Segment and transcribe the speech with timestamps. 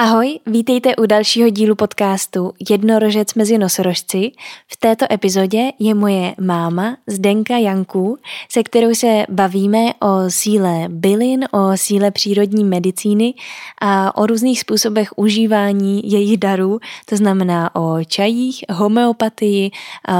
[0.00, 4.32] Ahoj, vítejte u dalšího dílu podcastu Jednorožec mezi nosorožci.
[4.68, 8.18] V této epizodě je moje máma Zdenka Janků,
[8.50, 13.34] se kterou se bavíme o síle bylin, o síle přírodní medicíny
[13.80, 19.70] a o různých způsobech užívání jejich darů, to znamená o čajích, homeopatii,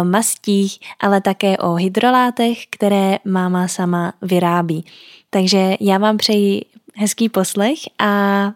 [0.03, 4.85] mastích, ale také o hydrolátech, které máma sama vyrábí.
[5.31, 6.65] Takže já vám přeji
[6.95, 8.53] hezký poslech a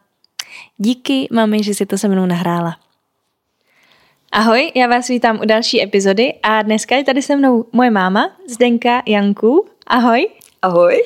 [0.76, 2.76] Díky, mami, že si to se mnou nahrála.
[4.32, 8.30] Ahoj, já vás vítám u další epizody a dneska je tady se mnou moje máma,
[8.48, 9.66] Zdenka Janku.
[9.86, 10.28] Ahoj.
[10.62, 11.02] Ahoj.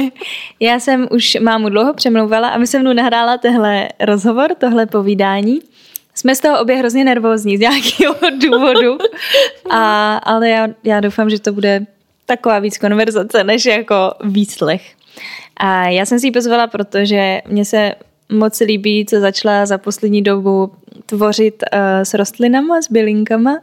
[0.60, 5.58] já jsem už mámu dlouho přemlouvala, aby se mnou nahrála tehle rozhovor, tohle povídání.
[6.14, 8.98] Jsme z toho obě hrozně nervózní z nějakého důvodu,
[9.70, 11.86] a, ale já, já doufám, že to bude
[12.26, 14.94] taková víc konverzace, než jako výslech.
[15.56, 17.94] A já jsem si ji pozvala, protože mě se
[18.30, 20.72] moc líbí, co začala za poslední dobu
[21.06, 23.60] tvořit uh, s rostlinama, s bylinkama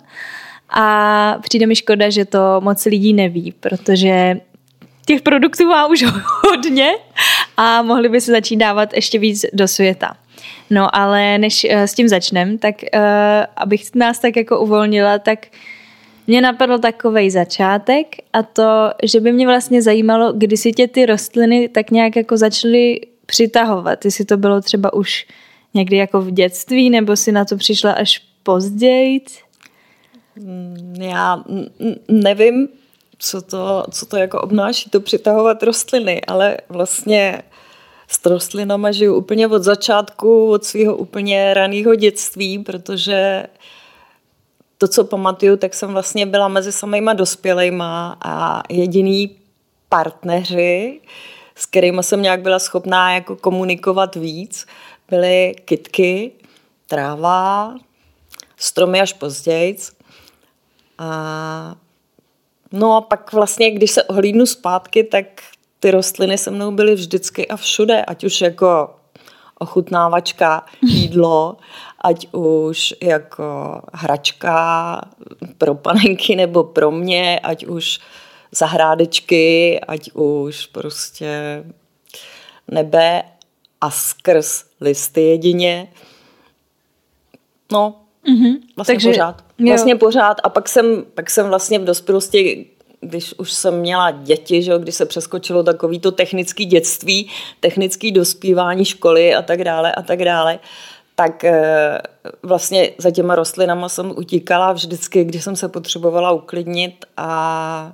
[0.69, 4.39] a přijde mi škoda, že to moc lidí neví, protože
[5.05, 6.05] těch produktů má už
[6.47, 6.91] hodně
[7.57, 10.17] a mohli by se začít dávat ještě víc do světa.
[10.69, 13.01] No ale než uh, s tím začnem, tak uh,
[13.55, 15.47] abych nás tak jako uvolnila, tak
[16.27, 21.05] mě napadl takový začátek a to, že by mě vlastně zajímalo, kdy si tě ty
[21.05, 24.05] rostliny tak nějak jako začaly přitahovat?
[24.05, 25.27] Jestli to bylo třeba už
[25.73, 29.21] někdy jako v dětství, nebo si na to přišla až později?
[30.35, 31.43] Mm, já
[32.07, 32.67] nevím,
[33.17, 37.41] co to, co to jako obnáší, to přitahovat rostliny, ale vlastně
[38.07, 43.43] s rostlinama žiju úplně od začátku, od svého úplně raného dětství, protože
[44.77, 49.35] to, co pamatuju, tak jsem vlastně byla mezi samýma dospělejma a jediný
[49.89, 51.01] partneři,
[51.57, 54.65] s kterými jsem nějak byla schopná jako komunikovat víc,
[55.09, 56.31] byly kitky,
[56.87, 57.75] tráva,
[58.57, 59.77] stromy až později.
[60.97, 61.75] A
[62.71, 65.25] no a pak vlastně, když se ohlídnu zpátky, tak
[65.79, 68.95] ty rostliny se mnou byly vždycky a všude, ať už jako
[69.59, 71.57] ochutnávačka, jídlo,
[72.01, 75.01] ať už jako hračka
[75.57, 77.99] pro panenky nebo pro mě, ať už
[78.51, 81.63] zahrádečky, ať už prostě
[82.71, 83.23] nebe
[83.81, 85.87] a skrz listy jedině.
[87.71, 88.57] No, mm-hmm.
[88.75, 89.43] vlastně Takže, pořád.
[89.67, 89.97] Vlastně jo.
[89.97, 90.37] pořád.
[90.43, 92.65] A pak jsem, pak jsem vlastně v dospělosti,
[93.01, 97.29] když už jsem měla děti, že když se přeskočilo takový to technický dětství,
[97.59, 100.59] technický dospívání školy a tak dále a tak dále,
[101.15, 102.01] tak eh,
[102.43, 107.93] vlastně za těma rostlinama jsem utíkala vždycky, když jsem se potřebovala uklidnit a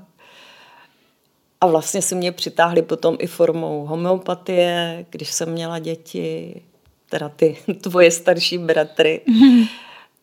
[1.63, 6.61] a vlastně si mě přitáhli potom i formou homeopatie, když jsem měla děti,
[7.09, 9.21] teda ty tvoje starší bratry.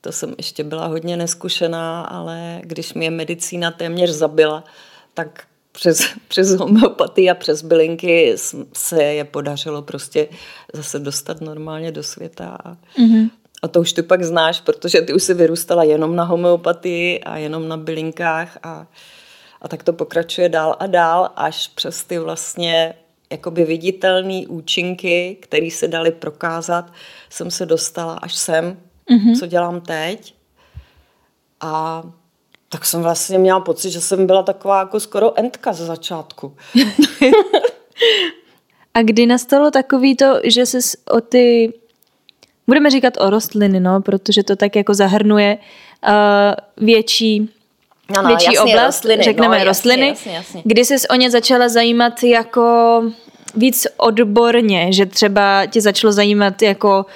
[0.00, 4.64] To jsem ještě byla hodně neskušená, ale když mě medicína téměř zabila,
[5.14, 8.34] tak přes, přes homeopatii a přes bylinky
[8.72, 10.28] se je podařilo prostě
[10.72, 12.58] zase dostat normálně do světa.
[12.64, 13.30] A, mm-hmm.
[13.62, 17.36] a to už ty pak znáš, protože ty už si vyrůstala jenom na homeopatii a
[17.36, 18.86] jenom na bylinkách a
[19.60, 22.94] a tak to pokračuje dál a dál, až přes ty vlastně
[23.30, 26.92] jakoby viditelné účinky, které se daly prokázat,
[27.30, 28.76] jsem se dostala až sem,
[29.10, 29.38] mm-hmm.
[29.38, 30.34] co dělám teď.
[31.60, 32.02] A
[32.68, 36.56] tak jsem vlastně měla pocit, že jsem byla taková jako skoro entka ze začátku.
[38.94, 40.78] a kdy nastalo takový to, že se
[41.10, 41.72] o ty,
[42.66, 47.50] budeme říkat o rostliny, no, protože to tak jako zahrnuje uh, větší
[48.16, 50.62] no, no, větší jasně, oblast, rostliny, řekneme no, rostliny, jasně, jasně.
[50.64, 53.02] kdy jsi o ně začala zajímat jako
[53.54, 57.06] víc odborně, že třeba tě začalo zajímat jako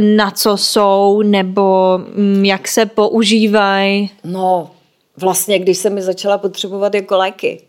[0.00, 4.10] na co jsou nebo mm, jak se používají?
[4.24, 4.70] No,
[5.16, 7.62] vlastně když se mi začala potřebovat jako léky.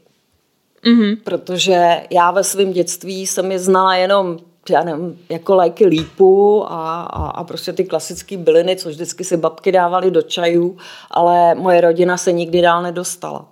[0.86, 1.18] Mm-hmm.
[1.24, 4.38] Protože já ve svém dětství jsem je znala jenom
[4.70, 9.38] já nevím, jako léky lípu a, a, a prostě ty klasické byliny, co vždycky si
[9.38, 10.78] babky dávaly do čajů,
[11.12, 13.46] ale moje rodina se nikdy dál nedostala.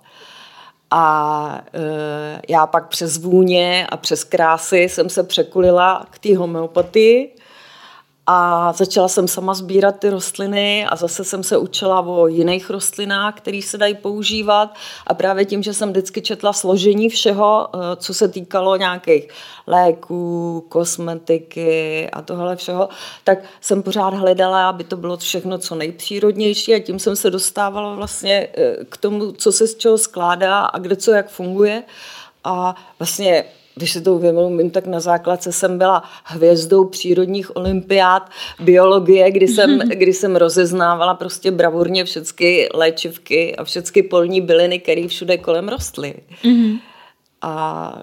[0.90, 7.34] A e, já pak přes vůně a přes krásy jsem se překulila k té homeopatii
[8.34, 13.34] a začala jsem sama sbírat ty rostliny a zase jsem se učila o jiných rostlinách,
[13.36, 14.74] které se dají používat.
[15.06, 19.28] A právě tím, že jsem vždycky četla složení všeho, eh, co se týkalo nějakých
[19.66, 22.88] léků, kosmetiky a tohle všeho,
[23.24, 27.94] tak jsem pořád hledala, aby to bylo všechno co nejpřírodnější a tím jsem se dostávala
[27.94, 31.82] vlastně eh, k tomu, co se z čeho skládá a kde co jak funguje.
[32.44, 38.30] A vlastně když si to uvědomím, tak na základce jsem byla hvězdou přírodních olympiád
[38.60, 45.08] biologie, kdy jsem, kdy jsem rozeznávala prostě bravurně všechny léčivky a všechny polní byliny, které
[45.08, 46.14] všude kolem rostly.
[46.44, 46.80] Mm-hmm.
[47.42, 48.02] A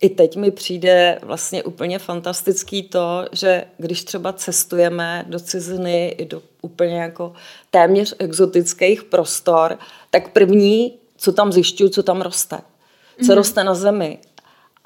[0.00, 6.24] i teď mi přijde vlastně úplně fantastický to, že když třeba cestujeme do ciziny i
[6.24, 7.32] do úplně jako
[7.70, 9.78] téměř exotických prostor,
[10.10, 12.56] tak první, co tam zjišťuju, co tam roste.
[12.56, 13.34] Co mm-hmm.
[13.34, 14.18] roste na zemi.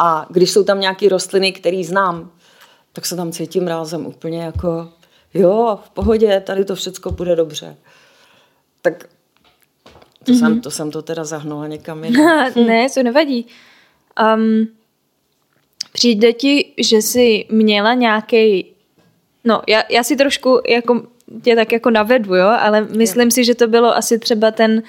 [0.03, 2.31] A když jsou tam nějaké rostliny, které znám,
[2.93, 4.89] tak se tam cítím rázem úplně jako
[5.35, 7.77] jo, v pohodě, tady to všechno bude dobře.
[8.83, 9.05] Tak
[10.25, 10.39] to, mm-hmm.
[10.39, 10.61] jsem, mhm.
[10.61, 12.53] to jsem to teda zahnula někam jinam.
[12.67, 13.47] ne, to nevadí.
[14.35, 14.69] Um,
[15.93, 18.67] přijde ti, že jsi měla nějaký,
[19.45, 21.03] no já, já si trošku jako
[21.43, 23.31] tě tak jako navedu, jo, ale myslím je.
[23.31, 24.83] si, že to bylo asi třeba ten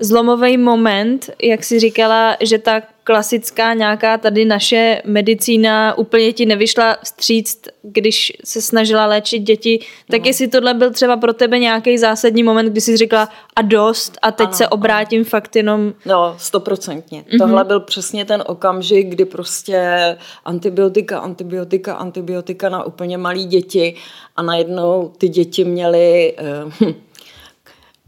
[0.00, 6.96] zlomový moment, jak jsi říkala, že ta klasická nějaká tady naše medicína úplně ti nevyšla
[7.04, 9.80] vstříct, když se snažila léčit děti,
[10.10, 10.26] tak no.
[10.26, 14.30] jestli tohle byl třeba pro tebe nějaký zásadní moment, kdy jsi řekla a dost a
[14.32, 15.24] teď ano, se obrátím ano.
[15.24, 15.92] fakt jenom...
[16.06, 17.22] No, stoprocentně.
[17.22, 17.38] Mm-hmm.
[17.38, 23.94] Tohle byl přesně ten okamžik, kdy prostě antibiotika, antibiotika, antibiotika na úplně malé děti
[24.36, 26.34] a najednou ty děti měly...
[26.80, 26.92] Uh,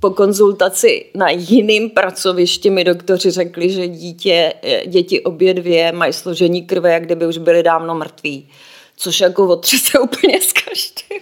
[0.02, 4.54] po konzultaci na jiném pracovišti mi doktoři řekli, že dítě,
[4.87, 8.49] děti obě dvě mají složení krve, jak kdyby už byly dávno mrtví.
[8.96, 11.20] Což jako otřese úplně s každým.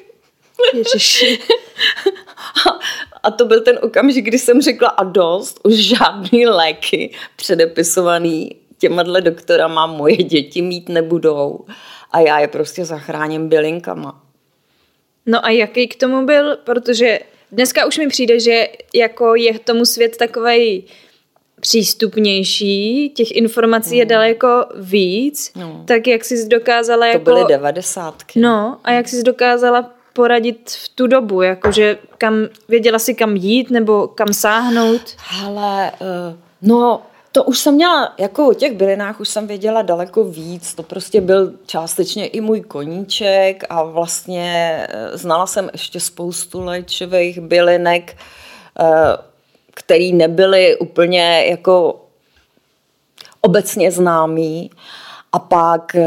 [0.74, 1.38] Ježiši.
[3.22, 9.02] A to byl ten okamžik, kdy jsem řekla a dost, už žádný léky předepisovaný těma
[9.02, 11.64] doktorama moje děti mít nebudou.
[12.10, 14.22] A já je prostě zachráním bylinkama.
[15.26, 16.56] No a jaký k tomu byl?
[16.56, 17.18] Protože
[17.52, 20.82] Dneska už mi přijde, že jako je tomu svět takovej
[21.60, 23.98] přístupnější, těch informací mm.
[23.98, 25.84] je daleko víc, no.
[25.86, 27.24] tak jak jsi dokázala to jako...
[27.24, 28.40] To byly devadesátky.
[28.40, 32.34] No, a jak jsi dokázala poradit v tu dobu, jakože kam,
[32.68, 35.00] věděla si kam jít nebo kam sáhnout?
[35.44, 40.24] Ale, uh, no, to už jsem měla, jako o těch bylinách už jsem věděla daleko
[40.24, 46.64] víc, to prostě byl částečně i můj koníček a vlastně eh, znala jsem ještě spoustu
[46.64, 48.16] léčivých bylinek,
[48.80, 48.84] eh,
[49.74, 52.04] které nebyly úplně jako
[53.40, 54.70] obecně známý.
[55.32, 56.06] A pak eh,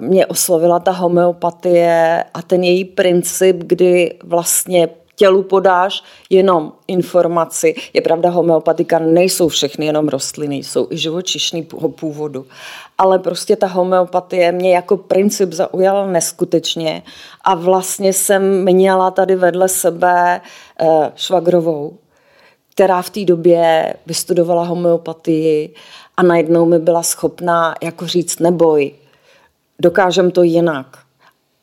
[0.00, 7.74] mě oslovila ta homeopatie a ten její princip, kdy vlastně tělu podáš jenom informaci.
[7.92, 11.62] Je pravda, homeopatika nejsou všechny jenom rostliny, jsou i živočišný
[12.00, 12.46] původu.
[12.98, 17.02] Ale prostě ta homeopatie mě jako princip zaujala neskutečně
[17.44, 20.40] a vlastně jsem měla tady vedle sebe
[20.80, 21.98] eh, švagrovou,
[22.70, 25.74] která v té době vystudovala homeopatii
[26.16, 28.92] a najednou mi byla schopná jako říct neboj,
[29.78, 31.03] dokážem to jinak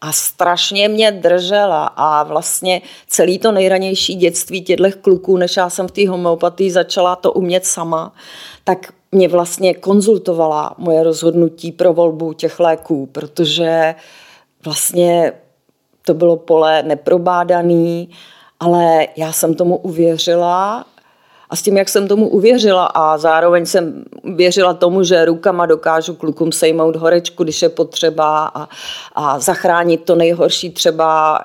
[0.02, 1.86] a strašně mě držela.
[1.86, 7.16] A vlastně celý to nejranější dětství těchto kluků, než já jsem v té homeopatii začala
[7.16, 8.14] to umět sama,
[8.64, 13.96] tak mě vlastně konzultovala moje rozhodnutí pro volbu těch léků, protože
[14.66, 15.34] vlastně
[16.06, 18.10] to bylo pole neprobádaný,
[18.60, 20.86] ale já jsem tomu uvěřila
[21.52, 26.16] a s tím, jak jsem tomu uvěřila a zároveň jsem věřila tomu, že rukama dokážu
[26.16, 28.70] klukům sejmout horečku, když je potřeba a,
[29.16, 31.40] a zachránit to nejhorší třeba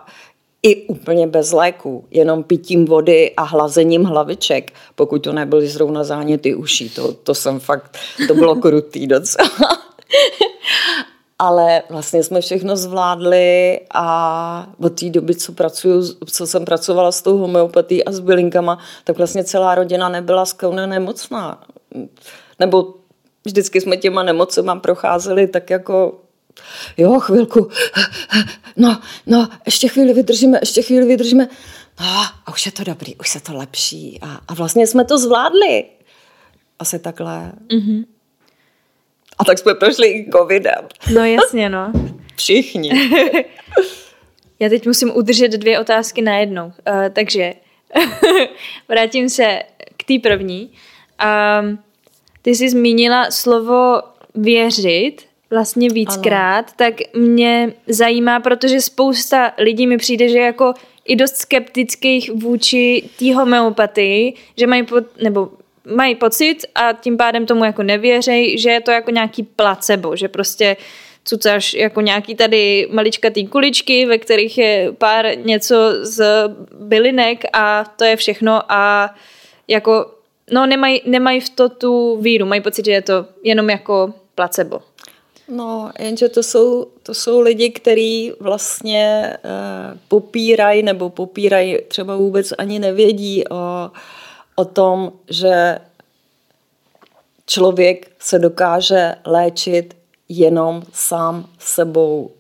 [0.62, 6.54] i úplně bez léku, jenom pitím vody a hlazením hlaviček, pokud to nebyly zrovna záněty
[6.54, 6.90] uší.
[6.90, 9.48] To, to jsem fakt, to bylo krutý docela
[11.38, 17.22] ale vlastně jsme všechno zvládli a od té doby, co pracuju, co jsem pracovala s
[17.22, 21.62] tou homeopatí a s bylinkama, tak vlastně celá rodina nebyla skvěle nemocná.
[22.58, 22.94] Nebo
[23.44, 26.20] vždycky jsme těma nemocema procházeli tak jako
[26.96, 27.68] jo, chvilku,
[28.76, 31.48] no, no, ještě chvíli vydržíme, ještě chvíli vydržíme,
[32.00, 32.06] no,
[32.46, 35.84] a už je to dobrý, už se to lepší a, a vlastně jsme to zvládli.
[36.78, 37.52] Asi takhle.
[37.68, 38.04] Mm-hmm.
[39.38, 40.88] A tak jsme prošli i covidem.
[41.14, 41.92] No jasně, no.
[42.36, 42.90] Všichni.
[44.60, 46.66] Já teď musím udržet dvě otázky najednou.
[46.66, 46.72] Uh,
[47.12, 47.54] takže
[48.88, 49.62] vrátím se
[49.96, 50.70] k té první.
[51.60, 51.78] Um,
[52.42, 54.02] ty jsi zmínila slovo
[54.34, 55.16] věřit
[55.50, 56.74] vlastně víckrát, ano.
[56.76, 60.74] tak mě zajímá, protože spousta lidí mi přijde, že jako
[61.04, 65.50] i dost skeptických vůči té homeopatii, že mají pod, nebo
[65.94, 70.28] mají pocit a tím pádem tomu jako nevěřej, že je to jako nějaký placebo, že
[70.28, 70.76] prostě
[71.24, 76.24] cucáš jako nějaký tady maličkatý kuličky, ve kterých je pár něco z
[76.80, 79.14] bylinek a to je všechno a
[79.68, 80.10] jako
[80.52, 84.80] no nemají nemaj v to tu víru, mají pocit, že je to jenom jako placebo.
[85.48, 92.52] No, jenže to jsou, to jsou lidi, kteří vlastně uh, popírají nebo popírají, třeba vůbec
[92.58, 93.90] ani nevědí o,
[94.56, 95.78] o tom, že
[97.46, 99.96] člověk se dokáže léčit
[100.28, 102.30] jenom sám sebou.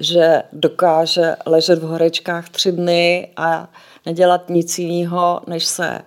[0.00, 3.68] Že dokáže ležet v horečkách tři dny a
[4.06, 6.02] nedělat nic jiného, než se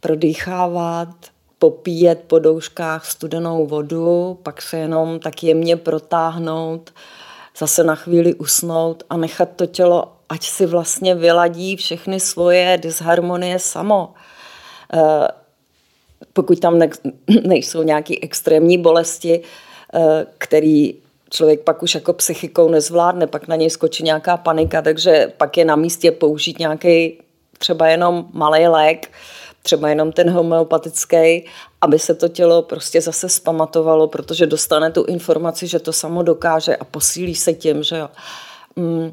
[0.00, 1.08] prodýchávat,
[1.58, 6.90] popíjet po douškách studenou vodu, pak se jenom tak jemně protáhnout,
[7.58, 13.58] zase na chvíli usnout a nechat to tělo, ať si vlastně vyladí všechny svoje disharmonie
[13.58, 14.14] samo.
[14.94, 15.28] Eh,
[16.32, 16.80] pokud tam
[17.42, 19.42] nejsou nějaké extrémní bolesti,
[19.94, 20.94] eh, který
[21.30, 25.64] člověk pak už jako psychikou nezvládne, pak na něj skočí nějaká panika, takže pak je
[25.64, 27.18] na místě použít nějaký
[27.58, 29.10] třeba jenom malý lék,
[29.62, 31.44] třeba jenom ten homeopatický,
[31.80, 36.76] aby se to tělo prostě zase spamatovalo, protože dostane tu informaci, že to samo dokáže
[36.76, 38.08] a posílí se tím, že jo.
[38.76, 39.12] Mm,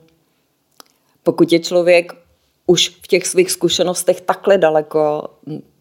[1.24, 2.14] pokud je člověk
[2.70, 5.30] už v těch svých zkušenostech takhle daleko,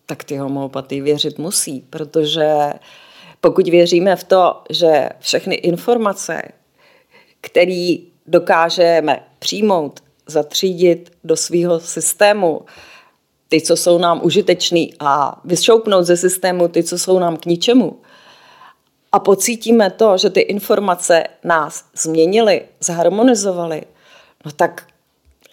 [0.07, 2.73] tak ty homeopatii věřit musí, protože
[3.40, 6.42] pokud věříme v to, že všechny informace,
[7.40, 12.61] které dokážeme přijmout, zatřídit do svého systému,
[13.49, 18.00] ty, co jsou nám užitečný a vyšoupnout ze systému ty, co jsou nám k ničemu.
[19.12, 23.83] A pocítíme to, že ty informace nás změnily, zharmonizovaly,
[24.45, 24.87] no tak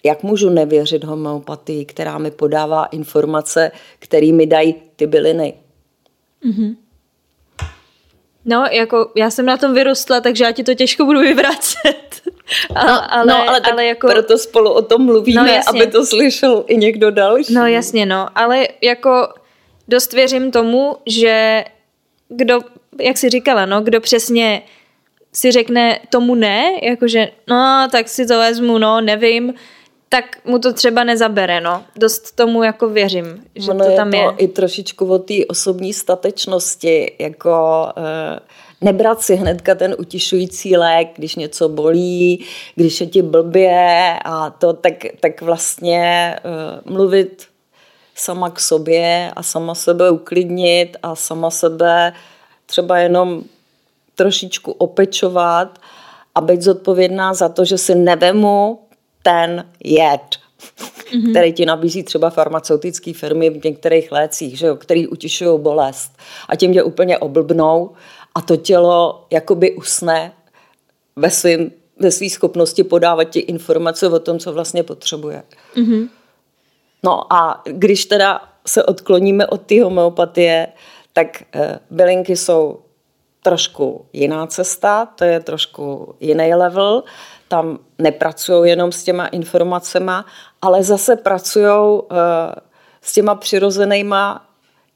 [0.06, 5.54] jak můžu nevěřit homeopatii, která mi podává informace, které mi dají ty byliny?
[6.44, 6.76] Mm-hmm.
[8.44, 12.22] No, jako já jsem na tom vyrostla, takže já ti to těžko budu vyvracet.
[12.74, 14.08] A, no, ale, no, ale, ale jako...
[14.08, 17.54] proto spolu o tom mluvíme, no, aby to slyšel i někdo další.
[17.54, 19.28] No jasně, no, ale jako
[19.88, 21.64] dost věřím tomu, že
[22.28, 22.60] kdo,
[23.00, 24.62] jak jsi říkala, no, kdo přesně
[25.32, 29.54] si řekne tomu ne, jakože no, tak si to vezmu, no, nevím,
[30.08, 31.84] tak mu to třeba nezabere, no.
[31.96, 34.24] Dost tomu jako věřím, že ono to tam je.
[34.24, 34.36] To je.
[34.38, 37.86] i trošičku o té osobní statečnosti, jako...
[37.96, 38.38] Uh,
[38.80, 42.44] nebrat si hnedka ten utišující lék, když něco bolí,
[42.74, 46.36] když je ti blbě a to, tak, tak vlastně
[46.84, 47.46] uh, mluvit
[48.14, 52.12] sama k sobě a sama sebe uklidnit a sama sebe
[52.66, 53.42] třeba jenom
[54.14, 55.78] trošičku opečovat
[56.34, 58.78] a být zodpovědná za to, že si nevemu
[59.26, 61.30] ten jed, mm-hmm.
[61.30, 66.18] který ti nabízí třeba farmaceutické firmy v některých lécích, že jo, který utišují bolest
[66.48, 67.90] a tím tě úplně oblbnou
[68.34, 70.32] a to tělo jakoby usne
[71.16, 75.42] ve svým ve své schopnosti podávat ti informace o tom, co vlastně potřebuje.
[75.76, 76.08] Mm-hmm.
[77.02, 80.68] No a když teda se odkloníme od té homeopatie,
[81.12, 82.78] tak e, bylinky jsou
[83.42, 87.02] trošku jiná cesta, to je trošku jiný level.
[87.48, 90.12] Tam nepracují jenom s těma informacemi,
[90.62, 92.16] ale zase pracují e,
[93.00, 94.46] s těma přirozenýma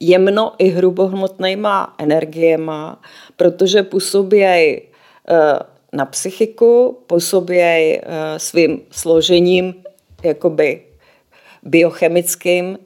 [0.00, 3.00] jemno i hrubohmotnýma energiema,
[3.36, 5.58] protože působějí eh,
[5.92, 9.74] na psychiku, působějí eh, svým složením
[10.22, 10.82] jakoby
[11.62, 12.78] biochemickým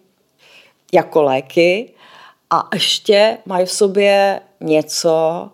[0.93, 1.93] jako léky
[2.51, 5.51] a ještě mají v sobě něco,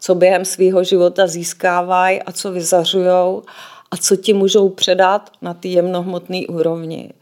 [0.00, 3.42] co během svého života získávají a co vyzařují
[3.90, 7.12] a co ti můžou předat na ty jemnohmotné úrovni.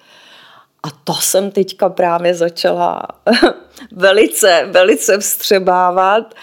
[0.82, 3.02] A to jsem teďka právě začala
[3.92, 6.34] velice, velice vstřebávat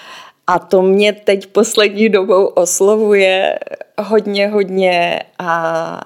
[0.47, 3.59] a to mě teď poslední dobou oslovuje
[4.01, 6.01] hodně, hodně a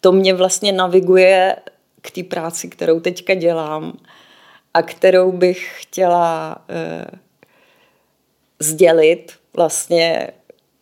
[0.00, 1.56] to mě vlastně naviguje
[2.00, 3.92] k té práci, kterou teďka dělám
[4.74, 7.18] a kterou bych chtěla uh,
[8.58, 10.32] sdělit vlastně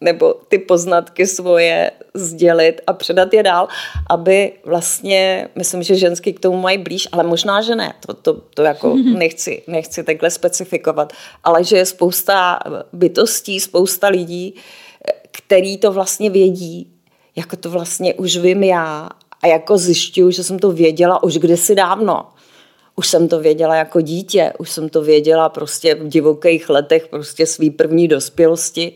[0.00, 3.68] nebo ty poznatky svoje sdělit a předat je dál,
[4.10, 8.32] aby vlastně, myslím, že ženský k tomu mají blíž, ale možná, že ne, to, to,
[8.34, 11.12] to jako nechci, nechci takhle specifikovat,
[11.44, 12.58] ale že je spousta
[12.92, 14.54] bytostí, spousta lidí,
[15.30, 16.92] který to vlastně vědí,
[17.36, 19.08] jako to vlastně už vím já
[19.42, 22.26] a jako zjišťuju, že jsem to věděla už kdysi dávno.
[23.00, 27.46] Už jsem to věděla jako dítě, už jsem to věděla prostě v divokých letech prostě
[27.46, 28.92] svý první dospělosti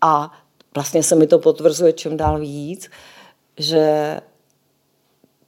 [0.00, 0.32] a
[0.74, 2.90] vlastně se mi to potvrzuje čím dál víc,
[3.58, 4.16] že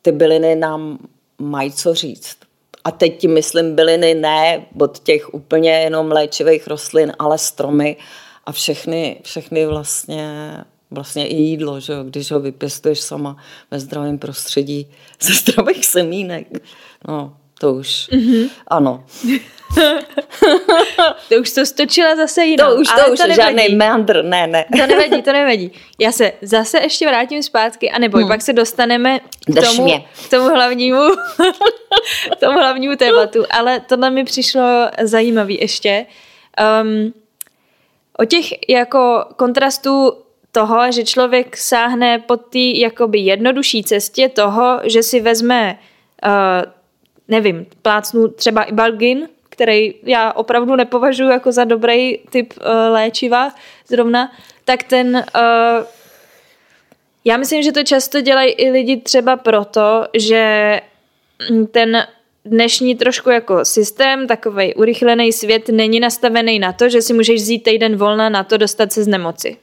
[0.02, 0.98] ty byliny nám
[1.38, 2.36] mají co říct.
[2.84, 7.96] A teď ti myslím byliny ne od těch úplně jenom léčivých rostlin, ale stromy
[8.46, 10.54] a všechny, všechny vlastně,
[10.90, 12.04] vlastně i jídlo, že jo?
[12.04, 13.36] když ho vypěstuješ sama
[13.70, 14.90] ve zdravém prostředí
[15.20, 16.46] ze zdravých semínek.
[17.08, 18.50] No, to už, mm-hmm.
[18.66, 19.04] ano.
[21.28, 22.68] to už to stočila zase jinak.
[22.68, 24.64] To už, to už to žádný meandr, ne, ne.
[24.76, 25.72] to nevadí, to nevadí.
[25.98, 28.28] Já se zase ještě vrátím zpátky a nebo hmm.
[28.28, 29.88] pak se dostaneme k tomu,
[30.26, 31.00] k tomu hlavnímu
[32.36, 34.62] k tomu hlavnímu tématu, ale tohle mi přišlo
[35.02, 36.06] zajímavý ještě.
[36.82, 37.12] Um,
[38.18, 40.12] o těch jako kontrastů
[40.52, 45.78] toho, že člověk sáhne po té jakoby jednodušší cestě toho, že si vezme,
[46.26, 46.30] uh,
[47.28, 53.54] nevím, plácnu třeba i balgin, který já opravdu nepovažuji jako za dobrý typ uh, léčiva
[53.88, 54.32] zrovna,
[54.64, 55.86] tak ten uh,
[57.24, 60.80] já myslím, že to často dělají i lidi třeba proto, že
[61.70, 62.06] ten
[62.44, 67.62] dnešní trošku jako systém, takový urychlený svět není nastavený na to, že si můžeš vzít
[67.62, 69.56] týden volna na to dostat se z nemoci.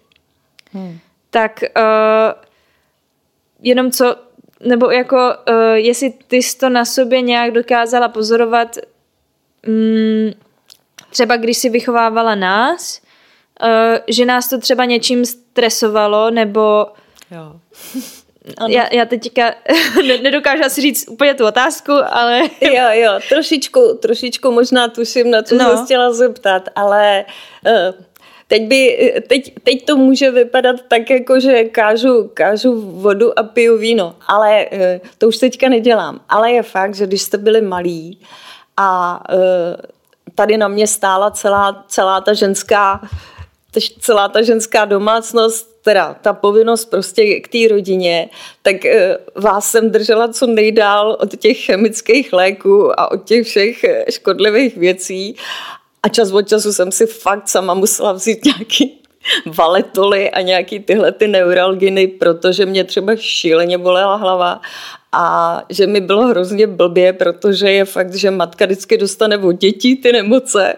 [0.72, 1.00] Hmm.
[1.30, 1.84] Tak uh,
[3.62, 4.16] jenom co,
[4.60, 5.18] nebo jako
[5.50, 8.78] uh, jestli ty jsi to na sobě nějak dokázala pozorovat,
[9.68, 10.34] um,
[11.10, 13.02] třeba když si vychovávala nás,
[13.64, 16.88] uh, že nás to třeba něčím stresovalo, nebo
[17.32, 17.60] jo.
[18.68, 19.54] Já, já teďka
[20.22, 22.42] nedokážu asi říct úplně tu otázku, ale...
[22.62, 25.66] Jo, jo, trošičku, trošičku možná tuším, na co no.
[25.66, 27.26] jsem chtěla zeptat, ale
[27.66, 27.72] uh,
[28.48, 33.78] teď, by, teď, teď to může vypadat tak, jako že kážu, kážu vodu a piju
[33.78, 34.80] víno, ale uh,
[35.18, 36.22] to už teďka nedělám.
[36.30, 38.20] Ale je fakt, že když jste byli malí
[38.78, 39.40] a uh,
[40.36, 43.02] tady na mě stála celá, celá ta ženská
[44.00, 48.30] celá ta ženská domácnost teda ta povinnost prostě k té rodině,
[48.62, 53.84] tak eh, vás jsem držela co nejdál od těch chemických léků a od těch všech
[53.84, 55.36] eh, škodlivých věcí.
[56.06, 59.02] A čas od času jsem si fakt sama musela vzít nějaký
[59.46, 64.62] valetoly a nějaký tyhle ty neuralginy, protože mě třeba šíleně bolela hlava
[65.12, 69.96] a že mi bylo hrozně blbě, protože je fakt, že matka vždycky dostane od dětí
[69.96, 70.76] ty nemoce,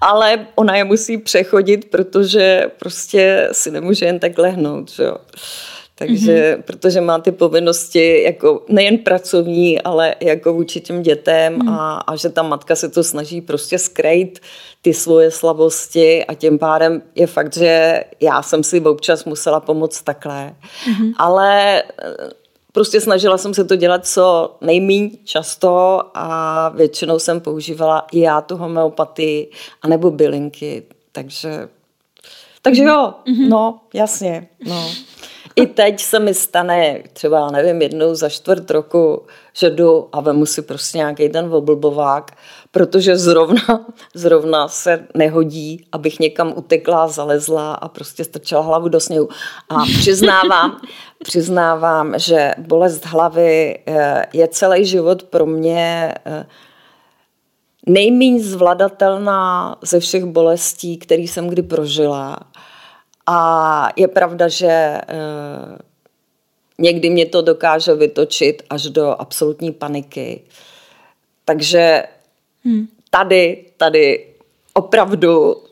[0.00, 5.16] ale ona je musí přechodit, protože prostě si nemůže jen tak lehnout, že jo.
[5.98, 6.62] Takže, mm-hmm.
[6.62, 11.68] protože má ty povinnosti jako nejen pracovní, ale jako vůči těm dětem mm.
[11.68, 14.40] a, a že ta matka se to snaží prostě skrejt
[14.82, 20.02] ty svoje slabosti a tím pádem je fakt, že já jsem si občas musela pomoct
[20.02, 20.54] takhle.
[20.88, 21.12] Mm-hmm.
[21.18, 21.82] Ale
[22.76, 28.40] Prostě snažila jsem se to dělat co nejméně často a většinou jsem používala i já
[28.40, 29.50] tu homeopatii
[29.82, 31.68] anebo bylinky, takže
[32.62, 33.48] takže jo, mm-hmm.
[33.48, 34.90] no, jasně, no.
[35.58, 40.46] I teď se mi stane třeba, nevím, jednou za čtvrt roku, že jdu a vemu
[40.46, 42.30] si prostě nějaký ten oblbovák,
[42.70, 49.28] protože zrovna, zrovna se nehodí, abych někam utekla, zalezla a prostě strčela hlavu do sněhu.
[49.68, 50.80] A přiznávám,
[51.22, 56.46] přiznávám, že bolest hlavy eh, je celý život pro mě eh,
[57.86, 62.38] nejméně zvladatelná ze všech bolestí, které jsem kdy prožila.
[63.26, 65.78] A je pravda, že eh,
[66.78, 70.40] někdy mě to dokáže vytočit až do absolutní paniky.
[71.44, 72.04] Takže
[72.64, 72.86] hmm.
[73.10, 74.26] tady, tady
[74.74, 75.62] opravdu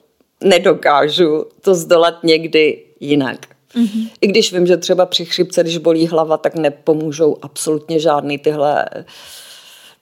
[0.45, 3.47] nedokážu to zdolat někdy jinak.
[3.75, 4.11] Mm-hmm.
[4.21, 8.87] I když vím, že třeba při chřipce, když bolí hlava, tak nepomůžou absolutně žádný tyhle,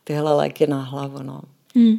[0.04, 1.22] tyhle léky na hlavu.
[1.22, 1.40] No.
[1.74, 1.98] Mm.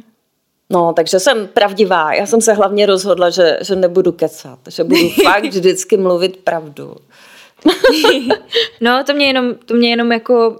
[0.70, 2.14] No, takže jsem pravdivá.
[2.14, 6.96] Já jsem se hlavně rozhodla, že, že nebudu kecat, že budu fakt vždycky mluvit pravdu.
[8.80, 10.56] no, to mě jenom, to mě jenom jako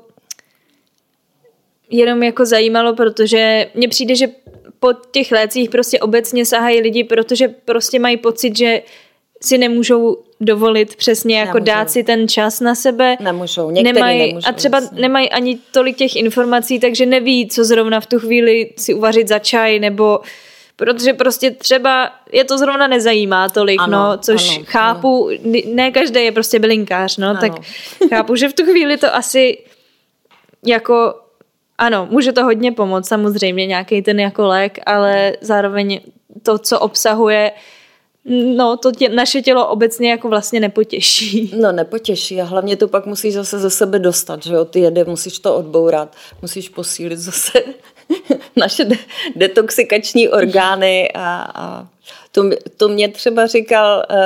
[1.91, 4.27] jenom jako zajímalo, protože mně přijde, že
[4.81, 8.83] po těch lécích prostě obecně sahají lidi, protože prostě mají pocit, že
[9.45, 11.65] si nemůžou dovolit přesně jako nemůžou.
[11.65, 13.17] dát si ten čas na sebe.
[13.21, 14.49] Nemůžou, některý nemají, nemůžou.
[14.49, 15.01] A třeba jasně.
[15.01, 19.39] nemají ani tolik těch informací, takže neví, co zrovna v tu chvíli si uvařit za
[19.39, 20.21] čaj, nebo
[20.77, 25.61] protože prostě třeba je to zrovna nezajímá tolik, ano, no, což ano, chápu, ano.
[25.75, 27.41] ne každý je prostě bylinkář, no, ano.
[27.41, 27.53] tak
[28.11, 29.59] chápu, že v tu chvíli to asi
[30.67, 31.15] jako
[31.79, 36.01] ano, může to hodně pomoct, samozřejmě nějaký ten jako lék, ale zároveň
[36.43, 37.53] to, co obsahuje,
[38.27, 41.53] No, to tě, naše tělo obecně jako vlastně nepotěší.
[41.61, 45.05] No, nepotěší a hlavně to pak musíš zase ze sebe dostat, že jo, ty jede,
[45.05, 47.63] musíš to odbourat, musíš posílit zase
[48.57, 48.97] naše de-
[49.37, 51.89] detoxikační orgány a, a
[52.33, 54.17] to, to mě třeba říkal, uh,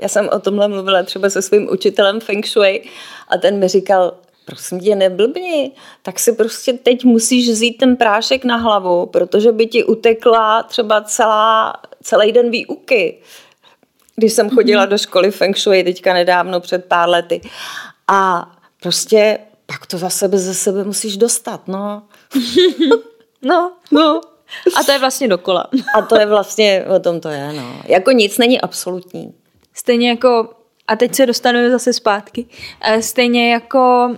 [0.00, 2.82] já jsem o tomhle mluvila třeba se svým učitelem Feng Shui
[3.28, 5.72] a ten mi říkal, prosím tě, neblbni,
[6.02, 11.00] tak si prostě teď musíš vzít ten prášek na hlavu, protože by ti utekla třeba
[11.00, 13.18] celá, celý den výuky.
[14.16, 14.90] Když jsem chodila mm-hmm.
[14.90, 17.40] do školy Feng Shui teďka nedávno před pár lety.
[18.08, 18.50] A
[18.82, 22.02] prostě pak to za sebe ze sebe musíš dostat, no.
[23.42, 23.72] No.
[23.90, 24.20] No.
[24.76, 25.66] A to je vlastně dokola.
[25.94, 27.82] A to je vlastně, o tom to je, no.
[27.84, 29.34] Jako nic není absolutní.
[29.74, 30.48] Stejně jako,
[30.88, 32.46] a teď se dostanu zase zpátky,
[32.80, 34.14] eh, stejně jako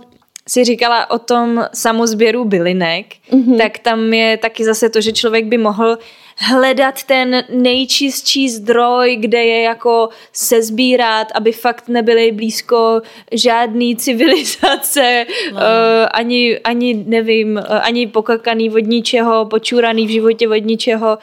[0.47, 3.57] si říkala o tom samozběru bylinek, mm-hmm.
[3.57, 5.97] tak tam je taky zase to, že člověk by mohl
[6.41, 13.01] hledat ten nejčistší zdroj, kde je jako sezbírat, aby fakt nebyly blízko
[13.31, 15.57] žádný civilizace, no.
[15.57, 15.61] uh,
[16.11, 21.17] ani, ani, nevím, uh, ani pokakaný od ničeho, počuraný v životě od ničeho.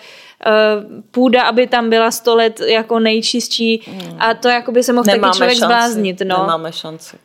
[0.47, 4.17] Uh, půda, aby tam byla sto let jako nejčistší mm.
[4.19, 5.67] a to jako by se mohl Nemáme taky člověk šanci.
[5.67, 6.21] zbláznit.
[6.21, 6.39] No.
[6.39, 7.17] Nemáme šanci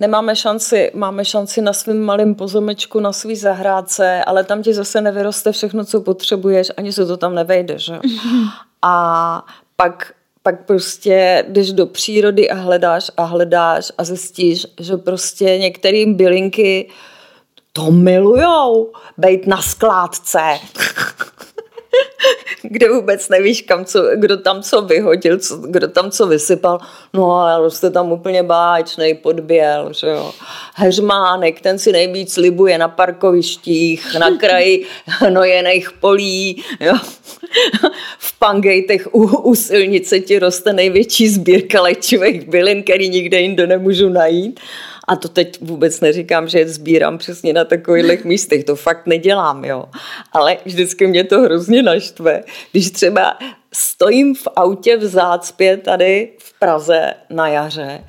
[0.00, 5.00] nemáme šanci, máme šanci na svém malém pozemečku, na svý zahrádce, ale tam ti zase
[5.00, 7.98] nevyroste všechno, co potřebuješ, ani se to tam nevejde, že?
[8.82, 9.44] A
[9.76, 10.12] pak
[10.46, 16.88] pak prostě jdeš do přírody a hledáš a hledáš a zjistíš, že prostě některé bylinky
[17.72, 20.40] to milujou, být na skládce.
[22.62, 26.78] kde vůbec nevíš, kam co, kdo tam co vyhodil, co, kdo tam co vysypal.
[27.14, 30.32] No a roste tam úplně báječnej podběl, že jo.
[30.74, 36.94] Heřmánek, ten si nejvíc libuje na parkovištích, na kraji hnojených polí, jo.
[38.18, 44.08] V pangejtech u, u silnice ti roste největší sbírka léčivých bylin, který nikde jinde nemůžu
[44.08, 44.60] najít.
[45.06, 49.64] A to teď vůbec neříkám, že je sbírám přesně na takových místech, to fakt nedělám,
[49.64, 49.84] jo.
[50.32, 52.42] Ale vždycky mě to hrozně naštve,
[52.72, 53.38] když třeba
[53.74, 58.04] stojím v autě v zácpě tady v Praze na jaře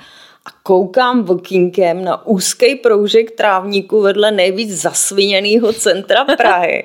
[0.68, 6.84] koukám vokínkem na úzký proužek trávníku vedle nejvíc zasviněného centra Prahy